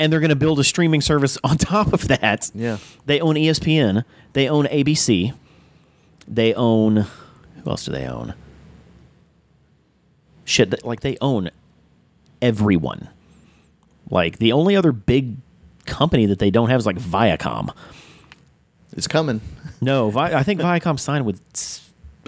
And 0.00 0.12
they're 0.12 0.20
going 0.20 0.30
to 0.30 0.36
build 0.36 0.60
a 0.60 0.64
streaming 0.64 1.00
service 1.00 1.38
on 1.44 1.56
top 1.58 1.92
of 1.92 2.08
that. 2.08 2.50
Yeah. 2.54 2.78
They 3.06 3.20
own 3.20 3.34
ESPN. 3.34 4.04
They 4.32 4.48
own 4.48 4.66
ABC. 4.66 5.34
They 6.26 6.54
own. 6.54 6.96
Who 7.64 7.70
else 7.70 7.84
do 7.86 7.92
they 7.92 8.06
own? 8.06 8.34
Shit, 10.44 10.84
like 10.84 11.00
they 11.00 11.16
own 11.20 11.50
everyone. 12.40 13.08
Like 14.10 14.38
the 14.38 14.52
only 14.52 14.76
other 14.76 14.92
big 14.92 15.36
company 15.84 16.26
that 16.26 16.38
they 16.38 16.50
don't 16.50 16.70
have 16.70 16.78
is 16.80 16.86
like 16.86 16.96
Viacom. 16.96 17.70
it's 18.96 19.06
coming. 19.08 19.40
No, 19.80 20.10
Vi- 20.10 20.32
I 20.34 20.42
think 20.42 20.60
Viacom 20.60 20.98
signed 20.98 21.26
with. 21.26 21.40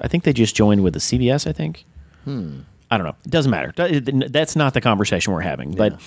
I 0.02 0.09
think 0.09 0.24
they 0.24 0.33
just 0.33 0.54
joined 0.54 0.83
with 0.83 0.92
the 0.94 0.98
CBS. 1.00 1.46
I 1.46 1.52
think. 1.52 1.85
Hmm. 2.24 2.61
I 2.90 2.98
don't 2.98 3.06
know. 3.06 3.14
It 3.24 3.30
doesn't 3.30 3.50
matter. 3.50 3.72
That's 4.28 4.56
not 4.56 4.74
the 4.74 4.80
conversation 4.80 5.33
we're 5.33 5.40
having. 5.40 5.72
But 5.72 5.92
Yeah. 5.92 5.98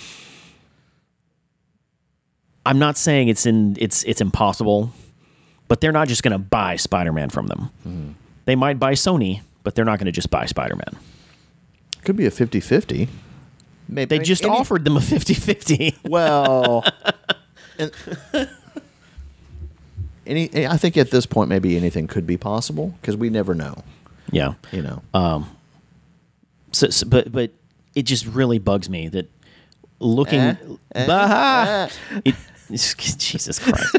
I'm 2.65 2.79
not 2.79 2.97
saying 2.97 3.27
it's 3.27 3.45
in. 3.45 3.75
It's 3.79 4.03
it's 4.03 4.21
impossible. 4.21 4.91
But 5.69 5.81
they're 5.81 5.91
not 5.93 6.07
just 6.07 6.21
going 6.23 6.33
to 6.33 6.37
buy 6.37 6.75
Spider-Man 6.75 7.29
from 7.29 7.47
them. 7.47 7.69
Hmm. 7.83 8.09
They 8.45 8.55
might 8.55 8.77
buy 8.79 8.93
Sony, 8.93 9.41
but 9.63 9.73
they're 9.75 9.85
not 9.85 9.97
going 9.97 10.05
to 10.05 10.11
just 10.11 10.29
buy 10.29 10.45
Spider-Man. 10.45 10.97
Could 12.03 12.15
be 12.17 12.25
a 12.25 12.29
50-50. 12.31 13.07
Maybe 13.87 14.17
They 14.17 14.23
just 14.23 14.43
any- 14.43 14.51
offered 14.53 14.83
them 14.85 14.97
a 14.97 14.99
50-50. 14.99 15.97
Well, 16.09 16.83
and- 17.79 17.91
any. 20.27 20.67
I 20.67 20.77
think 20.77 20.97
at 20.97 21.11
this 21.11 21.25
point, 21.25 21.49
maybe 21.49 21.75
anything 21.77 22.07
could 22.07 22.25
be 22.27 22.37
possible 22.37 22.93
because 23.01 23.15
we 23.17 23.29
never 23.29 23.53
know. 23.55 23.83
yeah. 24.31 24.53
You 24.71 24.81
know. 24.81 25.01
Uh, 25.13 25.43
So, 26.71 26.89
so- 26.89 27.07
but 27.07 27.31
but 27.31 27.51
it 27.95 28.03
just 28.03 28.25
really 28.25 28.59
bugs 28.59 28.89
me 28.89 29.07
that 29.09 29.29
looking 29.99 30.39
Eh, 30.39 30.55
eh, 30.95 31.07
Bah! 31.07 31.87
it, 32.25 32.35
Jesus 33.17 33.59
Christ. 33.59 33.95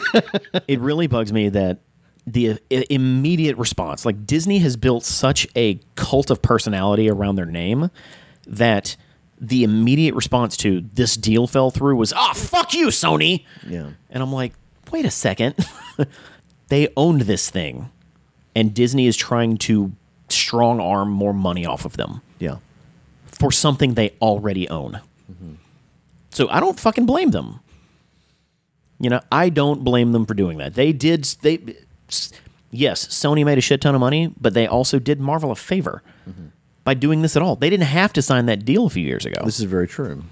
it 0.69 0.81
really 0.81 1.07
bugs 1.07 1.33
me 1.33 1.49
that 1.51 1.79
the 2.27 2.59
immediate 2.91 3.57
response, 3.59 4.05
like 4.07 4.27
Disney 4.27 4.59
has 4.59 4.77
built 4.77 5.05
such 5.05 5.47
a 5.57 5.79
cult 5.95 6.31
of 6.31 6.41
personality 6.41 7.11
around 7.11 7.37
their 7.37 7.47
name 7.47 7.91
that 8.47 8.97
the 9.41 9.63
immediate 9.65 10.15
response 10.15 10.57
to 10.59 10.81
this 10.95 11.17
deal 11.17 11.47
fell 11.47 11.71
through 11.71 11.97
was, 11.97 12.13
"Ah, 12.15 12.33
fuck 12.35 12.73
you, 12.73 12.87
Sony." 12.89 13.45
yeah. 13.69 13.91
And 14.11 14.23
I'm 14.23 14.33
like, 14.33 14.55
wait 14.91 15.05
a 15.05 15.11
second. 15.11 15.55
they 16.69 16.89
owned 16.97 17.23
this 17.23 17.51
thing, 17.51 17.91
and 18.55 18.73
Disney 18.73 19.07
is 19.07 19.17
trying 19.17 19.59
to 19.59 19.93
strong 20.31 20.81
arm 20.81 21.11
more 21.11 21.35
money 21.35 21.67
off 21.67 21.85
of 21.85 21.97
them 21.99 22.23
Yeah. 22.39 22.57
for 23.27 23.53
something 23.53 23.95
they 23.95 24.11
already 24.23 24.69
own. 24.71 25.01
So 26.31 26.49
I 26.49 26.59
don't 26.59 26.79
fucking 26.81 27.07
blame 27.07 27.31
them. 27.31 27.61
You 29.05 29.11
know, 29.11 29.21
I 29.31 29.51
don't 29.51 29.85
blame 29.85 30.13
them 30.13 30.25
for 30.25 30.33
doing 30.33 30.57
that. 30.59 30.75
They 30.75 30.95
did. 30.95 31.25
They 31.43 31.59
yes, 32.71 33.07
Sony 33.07 33.45
made 33.45 33.59
a 33.59 33.61
shit 33.61 33.83
ton 33.83 33.95
of 33.95 34.01
money, 34.01 34.33
but 34.41 34.55
they 34.55 34.67
also 34.67 34.99
did 34.99 35.21
Marvel 35.21 35.51
a 35.51 35.57
favor 35.57 36.03
mm-hmm. 36.27 36.47
by 36.85 36.95
doing 36.95 37.21
this 37.21 37.37
at 37.37 37.43
all. 37.43 37.55
They 37.55 37.69
didn't 37.69 37.87
have 37.87 38.15
to 38.15 38.23
sign 38.23 38.47
that 38.47 38.65
deal 38.65 38.87
a 38.87 38.91
few 38.91 39.07
years 39.07 39.27
ago. 39.27 39.45
This 39.45 39.61
is 39.61 39.67
very 39.67 39.87
true. 39.87 40.25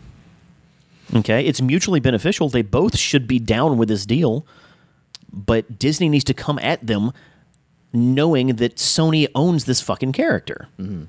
Okay, 1.15 1.45
it's 1.45 1.61
mutually 1.61 2.01
beneficial. 2.01 2.49
They 2.49 2.63
both 2.63 2.97
should 2.97 3.29
be 3.29 3.39
down 3.39 3.77
with 3.77 3.91
this 3.91 4.07
deal, 4.07 4.47
but 5.31 5.79
Disney 5.79 6.09
needs 6.09 6.25
to 6.25 6.35
come 6.35 6.59
at 6.61 6.87
them 6.87 7.13
knowing 7.93 8.57
that 8.57 8.77
Sony 8.77 9.29
owns 9.35 9.67
this 9.67 9.83
fucking 9.83 10.13
character. 10.13 10.69
Mm-hmm. 10.81 11.05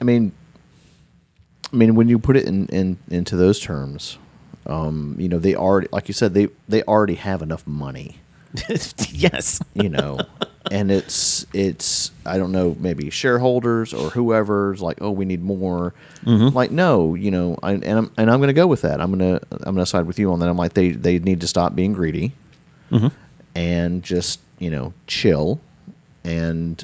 I 0.00 0.04
mean, 0.04 0.32
I 1.72 1.76
mean, 1.76 1.94
when 1.94 2.08
you 2.08 2.18
put 2.18 2.36
it 2.36 2.44
in, 2.44 2.66
in 2.66 2.98
into 3.08 3.36
those 3.36 3.60
terms, 3.60 4.18
um, 4.66 5.16
you 5.18 5.28
know, 5.28 5.38
they 5.38 5.54
already, 5.54 5.88
like 5.92 6.08
you 6.08 6.14
said, 6.14 6.34
they 6.34 6.48
they 6.68 6.82
already 6.84 7.14
have 7.16 7.42
enough 7.42 7.66
money. 7.66 8.18
yes. 9.10 9.60
you 9.74 9.88
know 9.88 10.16
and 10.70 10.92
it's 10.92 11.44
it's 11.52 12.12
i 12.24 12.38
don't 12.38 12.52
know 12.52 12.76
maybe 12.78 13.10
shareholders 13.10 13.92
or 13.92 14.10
whoever's 14.10 14.80
like 14.80 14.96
oh 15.00 15.10
we 15.10 15.24
need 15.24 15.42
more. 15.42 15.92
Like 16.24 16.70
no 16.70 17.16
you 17.16 17.32
know 17.32 17.58
I, 17.64 17.72
and 17.72 17.84
i'm 17.84 18.12
and 18.16 18.30
i'm 18.30 18.38
going 18.38 18.46
to 18.46 18.52
go 18.54 18.68
with 18.68 18.82
that. 18.82 19.00
I'm 19.00 19.18
going 19.18 19.38
to 19.40 19.44
i'm 19.50 19.74
going 19.74 19.84
to 19.84 19.86
side 19.86 20.06
with 20.06 20.20
you 20.20 20.32
on 20.32 20.38
that. 20.38 20.48
I'm 20.48 20.56
like 20.56 20.74
they 20.74 20.90
they 20.92 21.18
need 21.18 21.40
to 21.40 21.48
stop 21.48 21.74
being 21.74 21.92
greedy 21.94 22.32
and 23.56 24.04
just 24.04 24.38
you 24.60 24.70
know 24.70 24.94
chill 25.08 25.60
and 26.22 26.82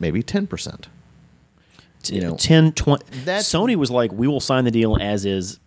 maybe 0.00 0.22
10% 0.24 0.86
You 2.08 2.20
know, 2.20 2.36
10 2.36 2.72
20 2.72 3.04
that's- 3.24 3.48
Sony 3.48 3.76
was 3.76 3.92
like 3.92 4.10
we 4.12 4.26
will 4.26 4.40
sign 4.40 4.64
the 4.64 4.70
deal 4.72 4.98
as 5.00 5.24
is 5.24 5.60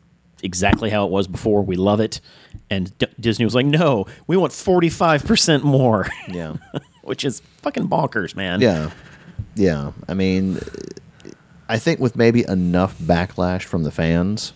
exactly 0.44 0.90
how 0.90 1.06
it 1.06 1.12
was 1.12 1.28
before 1.28 1.64
we 1.64 1.76
love 1.76 2.00
it 2.00 2.20
and 2.70 2.96
D- 2.98 3.08
Disney 3.20 3.46
was 3.46 3.56
like 3.56 3.66
no 3.66 4.06
we 4.28 4.38
want 4.38 4.52
45% 4.54 5.64
more 5.64 6.08
yeah 6.28 6.58
which 7.04 7.26
is 7.26 7.42
fucking 7.62 7.88
bonkers 7.88 8.36
man 8.36 8.62
Yeah, 8.62 8.92
yeah. 9.56 9.92
I 10.08 10.14
mean, 10.14 10.60
I 11.70 11.78
think 11.80 12.00
with 12.00 12.16
maybe 12.16 12.46
enough 12.48 12.98
backlash 12.98 13.64
from 13.64 13.84
the 13.84 13.92
fans, 13.92 14.54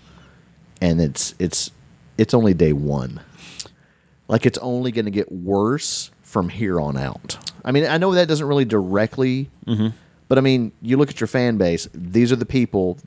and 0.81 0.99
it's 1.01 1.35
it's 1.39 1.71
it's 2.17 2.33
only 2.33 2.53
day 2.53 2.73
one. 2.73 3.21
Like 4.27 4.45
it's 4.45 4.57
only 4.59 4.91
going 4.91 5.05
to 5.05 5.11
get 5.11 5.31
worse 5.31 6.11
from 6.21 6.49
here 6.49 6.79
on 6.79 6.97
out. 6.97 7.37
I 7.63 7.71
mean, 7.71 7.85
I 7.85 7.97
know 7.97 8.13
that 8.13 8.27
doesn't 8.27 8.45
really 8.45 8.65
directly, 8.65 9.49
mm-hmm. 9.65 9.89
but 10.27 10.37
I 10.37 10.41
mean, 10.41 10.71
you 10.81 10.97
look 10.97 11.09
at 11.09 11.19
your 11.19 11.27
fan 11.27 11.57
base. 11.57 11.87
These 11.93 12.31
are 12.31 12.35
the 12.35 12.45
people. 12.45 12.97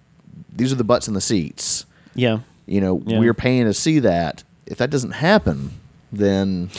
These 0.52 0.72
are 0.72 0.76
the 0.76 0.84
butts 0.84 1.08
in 1.08 1.14
the 1.14 1.20
seats. 1.20 1.86
yeah 2.14 2.40
You 2.70 2.80
know, 2.80 3.02
Yeah. 3.04 3.18
we're 3.18 3.34
paying 3.34 3.64
to 3.64 3.74
see 3.74 3.98
that. 3.98 4.44
If 4.66 4.78
that 4.78 4.90
doesn't 4.90 5.10
happen, 5.10 5.72
then 6.12 6.70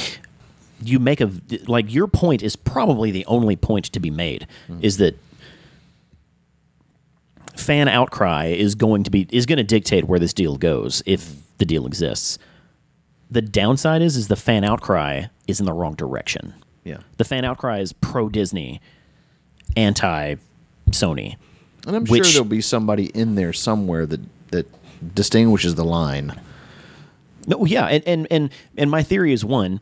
you 0.81 0.99
make 0.99 1.19
a 1.19 1.29
like 1.67 1.93
your 1.93 2.07
point 2.07 2.41
is 2.41 2.55
probably 2.55 3.11
the 3.11 3.25
only 3.25 3.57
point 3.57 3.85
to 3.85 3.99
be 3.99 4.09
made 4.09 4.47
mm-hmm. 4.69 4.83
is 4.83 4.97
that 4.97 5.17
fan 7.55 7.87
outcry 7.87 8.45
is 8.45 8.73
going 8.75 9.03
to 9.03 9.11
be 9.11 9.27
is 9.31 9.45
going 9.45 9.57
to 9.57 9.63
dictate 9.63 10.05
where 10.05 10.17
this 10.17 10.33
deal 10.33 10.57
goes 10.57 11.03
if 11.05 11.21
mm-hmm. 11.21 11.39
the 11.59 11.65
deal 11.65 11.85
exists 11.85 12.39
the 13.29 13.41
downside 13.41 14.01
is 14.01 14.15
is 14.15 14.27
the 14.27 14.35
fan 14.35 14.63
outcry 14.63 15.25
is 15.47 15.59
in 15.59 15.65
the 15.65 15.73
wrong 15.73 15.93
direction 15.93 16.53
yeah. 16.83 16.97
the 17.17 17.23
fan 17.23 17.45
outcry 17.45 17.79
is 17.79 17.93
pro 17.93 18.27
disney 18.29 18.81
anti 19.77 20.35
sony 20.89 21.35
And 21.85 21.95
I'm 21.95 22.05
Which- 22.05 22.25
sure 22.25 22.33
there'll 22.33 22.49
be 22.49 22.61
somebody 22.61 23.05
in 23.07 23.35
there 23.35 23.53
somewhere 23.53 24.05
that 24.07 24.21
distinguishes 25.13 25.75
the 25.75 25.85
line. 25.85 26.39
No, 27.47 27.65
yeah, 27.65 27.85
and 27.85 28.03
and 28.07 28.27
and 28.29 28.49
and 28.77 28.91
my 28.91 29.03
theory 29.03 29.33
is 29.33 29.43
one. 29.43 29.81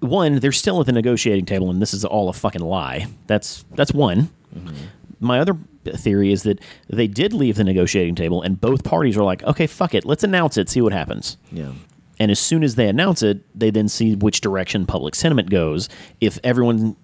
One, 0.00 0.40
they're 0.40 0.50
still 0.50 0.80
at 0.80 0.86
the 0.86 0.92
negotiating 0.92 1.46
table, 1.46 1.70
and 1.70 1.80
this 1.80 1.94
is 1.94 2.04
all 2.04 2.28
a 2.28 2.32
fucking 2.32 2.62
lie. 2.62 3.06
That's 3.26 3.64
that's 3.74 3.92
one. 3.92 4.30
Mm-hmm. 4.54 4.74
My 5.20 5.38
other 5.38 5.56
theory 5.84 6.32
is 6.32 6.42
that 6.42 6.58
they 6.88 7.06
did 7.06 7.32
leave 7.32 7.56
the 7.56 7.64
negotiating 7.64 8.16
table, 8.16 8.42
and 8.42 8.60
both 8.60 8.82
parties 8.82 9.16
are 9.16 9.22
like, 9.22 9.42
"Okay, 9.44 9.66
fuck 9.66 9.94
it, 9.94 10.04
let's 10.04 10.24
announce 10.24 10.56
it, 10.56 10.68
see 10.68 10.80
what 10.80 10.92
happens." 10.92 11.36
Yeah. 11.52 11.72
And 12.18 12.30
as 12.30 12.38
soon 12.38 12.62
as 12.62 12.74
they 12.74 12.88
announce 12.88 13.22
it, 13.22 13.40
they 13.58 13.70
then 13.70 13.88
see 13.88 14.14
which 14.14 14.40
direction 14.40 14.86
public 14.86 15.14
sentiment 15.14 15.50
goes. 15.50 15.88
If 16.20 16.38
everyone 16.42 16.96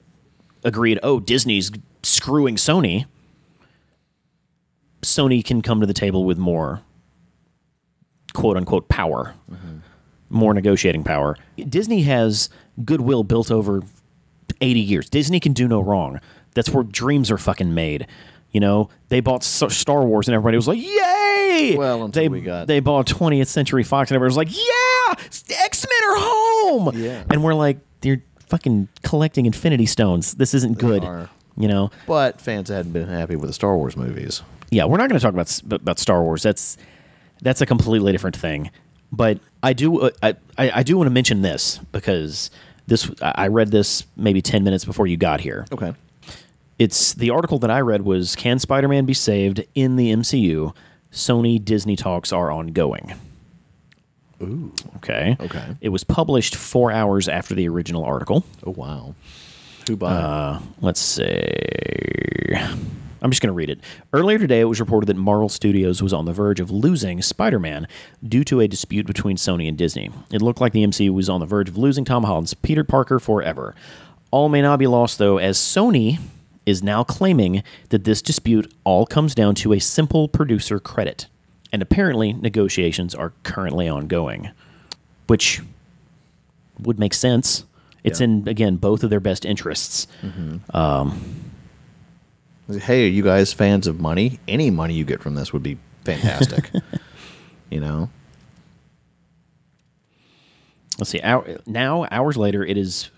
agreed, 0.65 0.99
"Oh, 1.05 1.21
Disney's 1.21 1.71
screwing 2.03 2.57
Sony," 2.57 3.07
Sony 5.03 5.45
can 5.45 5.63
come 5.63 5.81
to 5.81 5.87
the 5.87 5.95
table 5.95 6.25
with 6.25 6.39
more 6.39 6.83
quote 8.35 8.57
unquote 8.57 8.89
power, 8.89 9.35
more 10.31 10.55
negotiating 10.55 11.05
power. 11.05 11.37
Disney 11.69 12.03
has 12.03 12.49
goodwill 12.85 13.25
built 13.25 13.51
over 13.51 13.83
80 14.61 14.81
years. 14.81 15.09
Disney 15.11 15.41
can 15.41 15.53
do 15.53 15.67
no 15.69 15.81
wrong. 15.81 16.21
That's 16.55 16.71
where 16.71 16.85
dreams 16.85 17.31
are 17.31 17.39
fucking 17.39 17.73
made. 17.75 18.07
You 18.51 18.61
know, 18.61 18.89
they 19.09 19.21
bought 19.21 19.45
Star 19.45 20.03
Wars 20.05 20.27
and 20.27 20.35
everybody 20.35 20.57
was 20.57 20.67
like, 20.67 20.79
"Yay!" 20.79 21.75
Well, 21.77 22.05
until 22.05 22.23
they 22.23 22.29
we 22.29 22.41
got- 22.41 22.67
they 22.67 22.81
bought 22.81 23.07
20th 23.07 23.47
Century 23.49 23.85
Fox 23.85 24.11
and 24.11 24.17
everybody 24.17 24.31
was 24.31 24.37
like, 24.37 24.51
"Yeah, 24.57 25.65
X 25.65 25.87
Men 25.87 26.11
are 26.11 26.17
home!" 26.19 26.91
Yeah. 26.97 27.25
and 27.31 27.43
we're 27.45 27.55
like, 27.55 27.79
"You're 28.03 28.23
fucking 28.49 28.89
collecting 29.03 29.45
Infinity 29.47 29.85
Stones. 29.87 30.35
This 30.35 30.55
isn't 30.55 30.79
good." 30.79 31.05
are. 31.05 31.29
You 31.59 31.67
know, 31.69 31.91
But 32.07 32.41
fans 32.41 32.69
hadn't 32.69 32.93
been 32.93 33.09
happy 33.09 33.35
with 33.37 33.51
the 33.51 33.53
Star 33.55 33.77
Wars 33.77 33.97
movies. 33.97 34.43
yeah, 34.71 34.85
we're 34.85 34.97
not 34.97 35.09
going 35.09 35.19
to 35.19 35.23
talk 35.25 35.35
about 35.35 35.61
about 35.73 35.99
Star 35.99 36.23
Wars. 36.23 36.43
That's 36.43 36.77
that's 37.43 37.61
a 37.61 37.67
completely 37.67 38.13
different 38.13 38.37
thing. 38.37 38.71
But 39.11 39.39
I 39.63 39.73
do 39.73 40.01
uh, 40.01 40.11
I, 40.23 40.35
I 40.57 40.71
I 40.77 40.83
do 40.83 40.97
want 40.97 41.07
to 41.09 41.13
mention 41.13 41.43
this 41.43 41.79
because 41.93 42.51
this 42.87 43.11
I 43.23 43.49
read 43.49 43.71
this 43.71 44.05
maybe 44.17 44.43
ten 44.43 44.65
minutes 44.65 44.85
before 44.85 45.07
you 45.07 45.17
got 45.17 45.41
here. 45.41 45.67
Okay. 45.73 45.95
It's 46.79 47.15
the 47.15 47.31
article 47.31 47.59
that 47.61 47.71
I 47.71 47.81
read 47.81 48.03
was 48.03 48.37
Can 48.37 48.59
Spider-Man 48.59 49.05
be 49.05 49.15
saved 49.15 49.65
in 49.75 49.97
the 49.97 50.13
MCU? 50.13 50.75
Sony 51.11 51.63
Disney 51.65 51.97
talks 51.97 52.33
are 52.33 52.51
ongoing. 52.53 53.15
Ooh. 54.41 54.73
Okay. 54.97 55.37
Okay. 55.41 55.77
It 55.81 55.89
was 55.89 56.05
published 56.05 56.55
four 56.55 56.93
hours 56.93 57.29
after 57.29 57.55
the 57.55 57.69
original 57.69 58.05
article. 58.05 58.45
Oh 58.65 58.71
wow. 58.71 59.15
Who 59.89 59.97
bought 59.97 60.13
Uh, 60.13 60.61
let's 60.81 61.01
see. 61.01 61.43
I'm 63.23 63.31
just 63.31 63.43
going 63.43 63.49
to 63.49 63.55
read 63.55 63.71
it. 63.71 63.81
Earlier 64.13 64.39
today, 64.39 64.61
it 64.61 64.65
was 64.65 64.81
reported 64.81 65.07
that 65.07 65.17
Marvel 65.17 65.49
Studios 65.49 66.03
was 66.03 66.13
on 66.13 66.25
the 66.25 66.33
verge 66.33 66.61
of 66.61 66.71
losing 66.71 67.21
Spider 67.23 67.59
Man 67.59 67.89
due 68.27 68.45
to 68.45 68.61
a 68.61 68.69
dispute 68.69 69.07
between 69.07 69.37
Sony 69.37 69.69
and 69.69 69.77
Disney. 69.77 70.11
It 70.31 70.41
looked 70.43 70.61
like 70.61 70.73
the 70.73 70.85
MCU 70.87 71.11
was 71.11 71.29
on 71.29 71.41
the 71.41 71.47
verge 71.47 71.69
of 71.69 71.77
losing 71.77 72.05
Tom 72.05 72.25
Holland's 72.25 72.55
Peter 72.55 72.85
Parker 72.85 73.19
forever. 73.19 73.75
All 74.31 74.49
may 74.49 74.63
not 74.63 74.79
be 74.79 74.87
lost, 74.87 75.19
though, 75.19 75.39
as 75.39 75.59
Sony 75.59 76.19
is 76.67 76.83
now 76.83 77.03
claiming 77.03 77.63
that 77.89 78.05
this 78.05 78.21
dispute 78.23 78.73
all 78.85 79.07
comes 79.07 79.35
down 79.35 79.55
to 79.57 79.73
a 79.73 79.79
simple 79.79 80.29
producer 80.29 80.79
credit. 80.79 81.27
And 81.73 81.83
apparently, 81.83 82.33
negotiations 82.35 83.15
are 83.15 83.33
currently 83.43 83.89
ongoing, 83.89 84.51
which 85.27 85.61
would 86.79 86.99
make 86.99 87.15
sense. 87.15 87.65
It's 88.05 88.21
Yeah. 88.21 88.25
in, 88.27 88.49
again, 88.49 88.77
both 88.77 89.03
of 89.03 89.11
their 89.11 89.21
best 89.21 89.45
interests. 89.45 90.07
it? 90.23 90.75
Hey, 92.69 93.07
are 93.07 93.11
you 93.11 93.23
guys 93.23 93.53
fans 93.53 93.87
of 93.87 93.99
money? 94.01 94.39
Any 94.47 94.71
money 94.71 94.95
you 94.95 95.05
get 95.05 95.23
from 95.23 95.35
this 95.35 95.53
would 95.53 95.63
be 95.63 95.79
fantastic. 96.05 96.71
you 97.71 97.81
know. 97.81 98.11
Let's 100.99 101.11
see. 101.11 101.21
Hour, 101.23 101.59
now, 101.67 102.07
hours 102.11 102.37
later, 102.37 102.65
it 102.65 102.77
is 102.77 103.11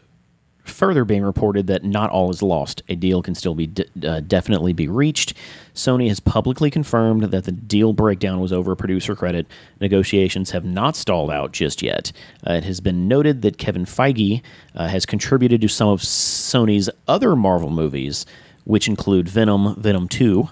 further 0.65 1.05
being 1.05 1.23
reported 1.23 1.67
that 1.67 1.83
not 1.83 2.11
all 2.11 2.31
is 2.31 2.43
lost. 2.43 2.83
A 2.89 2.95
deal 2.95 3.23
can 3.23 3.35
still 3.35 3.55
be 3.55 3.67
de- 3.67 4.09
uh, 4.09 4.21
definitely 4.21 4.73
be 4.73 4.87
reached. 4.87 5.35
Sony 5.75 6.09
has 6.09 6.21
publicly 6.21 6.71
confirmed 6.71 7.25
that 7.25 7.45
the 7.45 7.53
deal 7.53 7.93
breakdown 7.93 8.41
was 8.41 8.53
over 8.53 8.77
producer 8.77 9.17
credit. 9.17 9.47
Negotiations 9.81 10.51
have 10.51 10.65
not 10.65 10.95
stalled 10.95 11.31
out 11.31 11.53
just 11.53 11.83
yet. 11.83 12.13
Uh, 12.47 12.55
it 12.55 12.65
has 12.65 12.81
been 12.81 13.09
noted 13.09 13.43
that 13.43 13.59
Kevin 13.59 13.85
Feige 13.85 14.43
uh, 14.75 14.89
has 14.89 15.07
contributed 15.07 15.61
to 15.63 15.69
some 15.69 15.89
of 15.89 16.01
Sony's 16.03 16.91
other 17.09 17.35
Marvel 17.35 17.71
movies, 17.71 18.27
which 18.71 18.87
include 18.87 19.29
Venom, 19.29 19.75
Venom 19.75 20.07
2, 20.07 20.49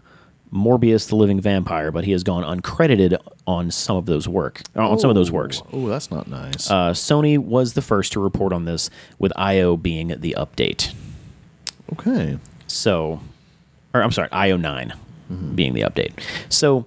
Morbius 0.53 1.09
the 1.09 1.15
Living 1.15 1.41
Vampire, 1.41 1.93
but 1.93 2.05
he 2.05 2.11
has 2.11 2.25
gone 2.25 2.43
uncredited 2.43 3.17
on 3.47 3.71
some 3.71 3.97
of 3.97 4.07
those 4.07 4.27
work 4.27 4.63
on 4.75 4.99
some 4.99 5.09
of 5.09 5.15
those 5.15 5.31
works. 5.31 5.63
Oh, 5.73 5.87
that's 5.87 6.11
not 6.11 6.27
nice. 6.27 6.69
Uh, 6.69 6.93
Sony 6.93 7.39
was 7.39 7.75
the 7.75 7.83
first 7.83 8.13
to 8.15 8.21
report 8.21 8.53
on 8.53 8.65
this, 8.65 8.91
with 9.21 9.33
IO 9.37 9.77
being 9.77 10.09
the 10.09 10.35
update. 10.37 10.93
okay. 11.93 12.39
So, 12.67 13.21
or 13.95 14.03
I'm 14.03 14.11
sorry, 14.11 14.29
IO 14.33 14.57
9 14.57 14.93
being 15.55 15.75
the 15.75 15.83
update. 15.83 16.13
So, 16.49 16.87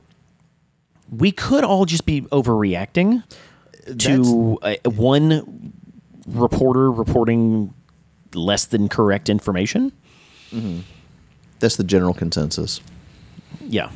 we 1.09 1.31
could 1.31 1.63
all 1.63 1.85
just 1.85 2.05
be 2.05 2.21
overreacting 2.23 3.23
to 3.99 4.59
uh, 4.61 4.75
one 4.85 5.73
reporter 6.27 6.91
reporting 6.91 7.73
less 8.33 8.65
than 8.65 8.89
correct 8.89 9.29
information. 9.29 9.91
That's 11.61 11.77
the 11.77 11.83
general 11.85 12.13
consensus. 12.13 12.81
Yeah. 13.61 13.89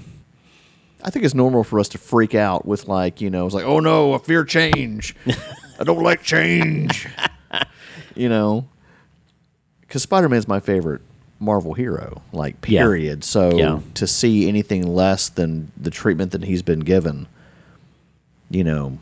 I 1.04 1.10
think 1.10 1.26
it's 1.26 1.34
normal 1.36 1.64
for 1.64 1.80
us 1.80 1.90
to 1.90 1.98
freak 1.98 2.34
out 2.34 2.66
with 2.66 2.88
like, 2.88 3.20
you 3.22 3.30
know, 3.30 3.46
it's 3.46 3.54
like, 3.54 3.66
oh 3.66 3.80
no, 3.80 4.14
I 4.14 4.18
fear 4.20 4.44
change. 4.46 5.16
I 5.80 5.84
don't 5.84 6.02
like 6.02 6.24
change. 6.24 7.08
you 8.16 8.30
know, 8.30 8.68
because 9.82 10.02
Spider 10.04 10.30
Man's 10.30 10.48
my 10.48 10.60
favorite 10.60 11.02
Marvel 11.40 11.74
hero, 11.74 12.22
like 12.32 12.56
Yeah. 12.68 12.82
period. 12.84 13.24
So 13.24 13.58
Yeah. 13.58 13.80
to 13.96 14.08
see 14.08 14.48
anything 14.48 14.88
less 14.96 15.30
than 15.30 15.72
the 15.76 15.92
treatment 15.92 16.32
that 16.32 16.44
he's 16.46 16.62
been 16.62 16.80
given, 16.80 17.28
you 18.50 18.64
know, 18.64 18.98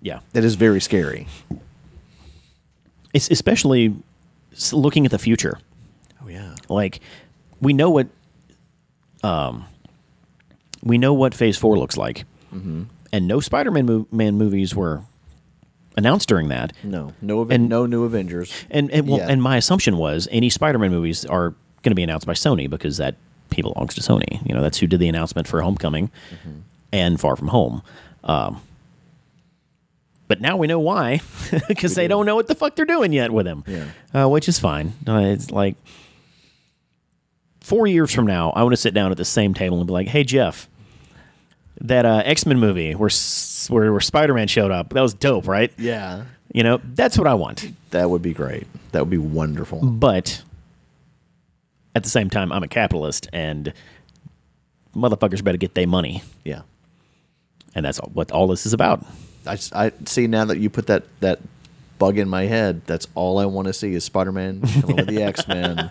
Yeah. 0.00 0.20
that 0.32 0.42
is 0.44 0.54
very 0.56 0.80
scary. 0.80 1.26
It's 3.12 3.30
especially 3.30 3.94
looking 4.72 5.04
at 5.04 5.10
the 5.12 5.18
future. 5.18 5.58
Like 6.68 7.00
we 7.60 7.72
know 7.72 7.90
what 7.90 8.08
um 9.22 9.64
we 10.82 10.98
know 10.98 11.14
what 11.14 11.34
Phase 11.34 11.56
Four 11.56 11.78
looks 11.78 11.96
like, 11.96 12.24
Mm-hmm. 12.54 12.82
and 13.12 13.26
no 13.28 13.40
Spider-Man 13.40 13.86
mo- 13.86 14.06
man 14.12 14.36
movies 14.36 14.74
were 14.74 15.02
announced 15.96 16.28
during 16.28 16.48
that. 16.48 16.72
No, 16.82 17.12
no, 17.22 17.40
Aven- 17.40 17.62
And- 17.62 17.68
no 17.68 17.86
new 17.86 18.04
Avengers. 18.04 18.52
And 18.70 18.90
and, 18.90 19.08
well, 19.08 19.18
Yeah. 19.18 19.28
and 19.30 19.42
my 19.42 19.56
assumption 19.56 19.96
was 19.96 20.28
any 20.30 20.50
Spider-Man 20.50 20.90
movies 20.90 21.24
are 21.24 21.50
going 21.82 21.90
to 21.90 21.94
be 21.94 22.02
announced 22.02 22.26
by 22.26 22.32
Sony 22.34 22.68
because 22.68 22.96
that 22.98 23.14
he 23.50 23.62
belongs 23.62 23.94
to 23.94 24.00
Sony. 24.00 24.46
You 24.46 24.54
know, 24.54 24.60
that's 24.62 24.78
who 24.78 24.86
did 24.86 25.00
the 25.00 25.08
announcement 25.08 25.46
for 25.48 25.60
Homecoming 25.62 26.10
Mm-hmm. 26.30 26.58
and 26.92 27.20
Far 27.20 27.36
From 27.36 27.48
Home. 27.48 27.82
Um, 28.24 28.60
but 30.26 30.40
now 30.40 30.56
we 30.56 30.66
know 30.66 30.78
why, 30.80 31.20
because 31.68 31.94
they 31.94 32.08
don't 32.08 32.24
know 32.26 32.34
what 32.34 32.46
the 32.48 32.54
fuck 32.54 32.74
they're 32.76 32.84
doing 32.86 33.12
yet 33.12 33.30
with 33.30 33.46
him. 33.46 33.62
Yeah. 33.66 33.86
uh, 34.24 34.28
which 34.28 34.48
is 34.48 34.58
fine. 34.58 34.94
Uh, 35.06 35.18
it's 35.18 35.50
like 35.50 35.76
four 37.64 37.86
years 37.86 38.12
from 38.12 38.26
now, 38.26 38.50
I 38.50 38.62
want 38.62 38.72
to 38.74 38.76
sit 38.80 38.92
down 38.94 39.10
at 39.10 39.16
the 39.16 39.24
same 39.24 39.54
table 39.54 39.78
and 39.78 39.86
be 39.86 39.92
like, 39.92 40.06
"Hey, 40.08 40.22
Jeff." 40.24 40.68
That 41.80 42.06
uh, 42.06 42.22
X 42.24 42.46
Men 42.46 42.60
movie 42.60 42.92
where 42.92 43.10
where, 43.68 43.90
where 43.90 44.00
Spider 44.00 44.32
Man 44.34 44.46
showed 44.46 44.70
up, 44.70 44.90
that 44.90 45.00
was 45.00 45.12
dope, 45.12 45.48
right? 45.48 45.72
Yeah, 45.76 46.24
You 46.52 46.62
know, 46.62 46.80
that's 46.84 47.18
what 47.18 47.26
I 47.26 47.34
want. 47.34 47.66
that 47.90 48.08
would 48.08 48.22
be 48.22 48.32
great. 48.32 48.66
That 48.92 49.00
would 49.00 49.10
be 49.10 49.18
wonderful. 49.18 49.80
But 49.84 50.40
at 51.96 52.04
the 52.04 52.08
same 52.08 52.30
time, 52.30 52.52
I'm 52.52 52.62
a 52.62 52.68
capitalist, 52.68 53.28
and 53.32 53.72
motherfuckers 54.94 55.42
better 55.42 55.58
get 55.58 55.74
their 55.74 55.88
money, 55.88 56.22
Yeah. 56.44 56.62
and 57.74 57.84
that's 57.84 57.98
all, 57.98 58.10
what 58.14 58.30
all 58.30 58.46
this 58.46 58.66
is 58.66 58.72
about. 58.72 59.04
I, 59.46 59.58
I 59.72 59.90
see 60.06 60.28
now 60.28 60.44
that 60.44 60.58
you 60.58 60.70
put 60.70 60.86
that 60.86 61.02
that 61.20 61.40
bug 61.98 62.18
in 62.18 62.28
my 62.28 62.44
head. 62.44 62.82
That's 62.86 63.08
all 63.16 63.38
I 63.38 63.46
want 63.46 63.66
to 63.66 63.72
see 63.72 63.94
is 63.94 64.04
Spider 64.04 64.30
Man 64.32 64.60
coming 64.80 64.96
with 64.96 65.08
the 65.08 65.22
X 65.24 65.46
Men 65.48 65.90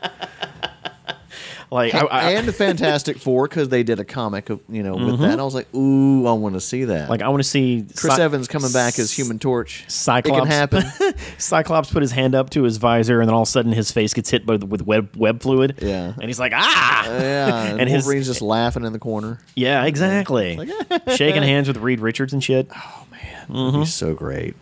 Like, 1.71 1.93
I, 1.95 1.99
I, 2.06 2.32
and 2.32 2.47
the 2.47 2.54
Fantastic 2.54 3.17
Four 3.17 3.47
because 3.47 3.69
they 3.69 3.84
did 3.84 3.99
a 3.99 4.06
comic, 4.06 4.49
of, 4.49 4.60
you 4.69 4.84
know, 4.84 4.95
with 4.95 5.19
that. 5.19 5.39
I 5.39 5.43
was 5.43 5.56
like, 5.56 5.73
ooh, 5.73 6.26
I 6.28 6.34
want 6.34 6.56
to 6.56 6.62
see 6.62 6.86
that. 6.86 7.10
like 7.10 7.21
I 7.21 7.30
want 7.30 7.41
to 7.41 7.47
see 7.49 7.86
Chris 7.95 8.15
Cy- 8.15 8.21
Evans 8.23 8.47
coming 8.47 8.71
back 8.71 8.99
as 8.99 9.12
Human 9.12 9.39
Torch. 9.39 9.86
Cyclops. 9.88 10.38
It 10.38 10.41
can 10.41 10.47
happen. 10.47 10.84
Cyclops 11.38 11.91
put 11.91 12.02
his 12.02 12.12
hand 12.12 12.36
up 12.36 12.49
to 12.52 12.63
his 12.63 12.78
visor, 12.78 13.19
and 13.21 13.28
then 13.30 13.34
all 13.36 13.41
of 13.43 13.47
a 13.47 13.52
sudden 13.52 13.71
his 13.71 13.91
face 13.91 14.13
gets 14.13 14.30
hit 14.30 14.45
by, 14.45 14.56
with 14.56 14.82
web 14.84 15.15
web 15.15 15.41
fluid. 15.41 15.80
Yeah. 15.82 16.13
and 16.13 16.26
he's 16.26 16.39
like, 16.39 16.54
ah, 16.56 17.06
yeah, 17.08 17.63
and, 17.65 17.80
and 17.82 17.89
his 17.89 18.04
Wolverine's 18.06 18.28
just 18.28 18.41
laughing 18.41 18.86
in 18.86 18.93
the 18.93 18.99
corner. 18.99 19.39
yeah, 19.56 19.86
exactly, 19.86 20.58
shaking 21.15 21.43
hands 21.43 21.67
with 21.67 21.78
Reed 21.78 21.99
Richards 21.99 22.34
and 22.34 22.43
shit. 22.43 22.67
Oh 22.76 23.06
man, 23.12 23.19
Mm-hmm. 23.49 23.71
that'd 23.80 23.88
so 23.93 24.13
great. 24.13 24.56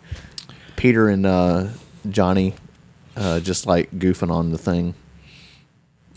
Peter 0.76 1.08
and 1.08 1.24
uh, 1.26 1.68
Johnny, 2.10 2.54
uh, 3.16 3.38
just 3.40 3.66
like 3.66 3.90
goofing 3.92 4.30
on 4.30 4.50
the 4.50 4.58
thing. 4.58 4.94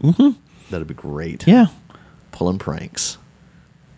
Mm-hmm. 0.01 0.29
That'd 0.69 0.87
be 0.87 0.93
great. 0.93 1.45
Yeah, 1.47 1.67
pulling 2.31 2.59
pranks. 2.59 3.17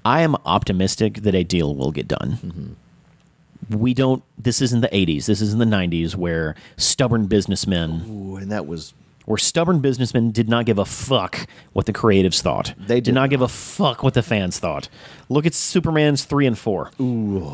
I 0.06 0.22
am 0.22 0.36
optimistic 0.46 1.16
that 1.24 1.36
a 1.36 1.44
deal 1.44 1.76
will 1.76 1.92
get 1.92 2.08
done. 2.08 2.40
Mm-hmm. 2.44 3.78
we 3.78 3.94
don't. 3.94 4.24
This 4.38 4.62
isn't 4.62 4.82
the 4.82 4.88
'80s. 4.90 5.26
This 5.26 5.42
isn't 5.42 5.60
the 5.60 5.66
'90s 5.66 6.16
where 6.16 6.56
stubborn 6.78 7.28
businessmen, 7.28 8.04
Ooh, 8.10 8.36
and 8.38 8.52
that 8.52 8.66
was 8.68 8.94
where 9.26 9.38
stubborn 9.38 9.80
businessmen 9.82 10.32
did 10.32 10.48
not 10.48 10.66
give 10.66 10.78
a 10.78 10.86
fuck 10.86 11.48
what 11.74 11.86
the 11.86 11.94
creatives 11.94 12.42
thought. 12.42 12.74
They 12.78 12.96
did 12.96 13.06
did 13.06 13.16
not 13.16 13.30
give 13.30 13.42
a 13.42 13.48
fuck 13.50 14.02
what 14.04 14.14
the 14.14 14.24
fans 14.24 14.60
thought. 14.60 14.88
Look 15.28 15.46
at 15.46 15.54
Superman's 15.54 16.24
three 16.24 16.46
and 16.46 16.58
four. 16.58 16.92
Ooh. 17.02 17.46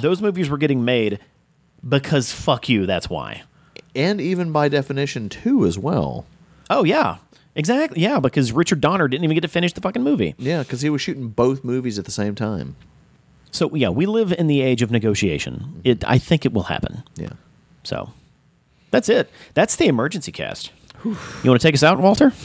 Those 0.00 0.22
movies 0.22 0.48
were 0.48 0.58
getting 0.58 0.84
made 0.84 1.18
because 1.88 2.30
fuck 2.32 2.68
you. 2.68 2.86
That's 2.86 3.10
why. 3.10 3.42
and 3.96 4.20
even 4.20 4.52
by 4.52 4.68
definition 4.68 5.28
two 5.28 5.66
as 5.66 5.76
well. 5.78 6.26
Oh 6.70 6.84
yeah, 6.84 7.16
exactly. 7.56 8.00
Yeah, 8.00 8.20
because 8.20 8.52
Richard 8.52 8.80
Donner 8.80 9.08
didn't 9.08 9.24
even 9.24 9.34
get 9.34 9.40
to 9.40 9.48
finish 9.48 9.72
the 9.72 9.80
fucking 9.80 10.02
movie. 10.02 10.36
Yeah, 10.38 10.62
because 10.62 10.82
he 10.82 10.90
was 10.90 11.02
shooting 11.02 11.28
both 11.28 11.64
movies 11.64 11.98
at 11.98 12.04
the 12.04 12.12
same 12.12 12.36
time. 12.36 12.76
So 13.50 13.74
yeah, 13.74 13.88
we 13.88 14.06
live 14.06 14.32
in 14.32 14.46
the 14.46 14.60
age 14.60 14.82
of 14.82 14.90
negotiation. 14.90 15.80
It. 15.82 16.04
I 16.06 16.18
think 16.18 16.46
it 16.46 16.52
will 16.52 16.64
happen. 16.64 17.02
Yeah. 17.16 17.32
So 17.82 18.12
that's 18.90 19.08
it. 19.08 19.30
That's 19.54 19.76
the 19.76 19.86
emergency 19.86 20.30
cast. 20.32 20.70
You 21.04 21.16
want 21.44 21.60
to 21.60 21.66
take 21.66 21.74
us 21.74 21.82
out, 21.82 21.98
Walter? 21.98 22.32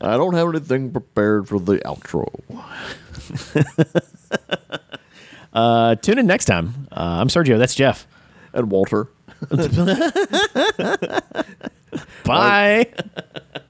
I 0.00 0.16
don't 0.16 0.34
have 0.34 0.48
anything 0.48 0.90
prepared 0.90 1.48
for 1.48 1.60
the 1.60 1.78
outro. 1.78 2.28
Uh, 5.52 5.94
tune 5.96 6.18
in 6.18 6.26
next 6.26 6.46
time. 6.46 6.88
Uh, 6.90 7.20
I'm 7.20 7.28
Sergio. 7.28 7.58
That's 7.58 7.74
Jeff. 7.74 8.06
And 8.54 8.70
Walter. 8.70 9.08
Bye. 12.24 12.86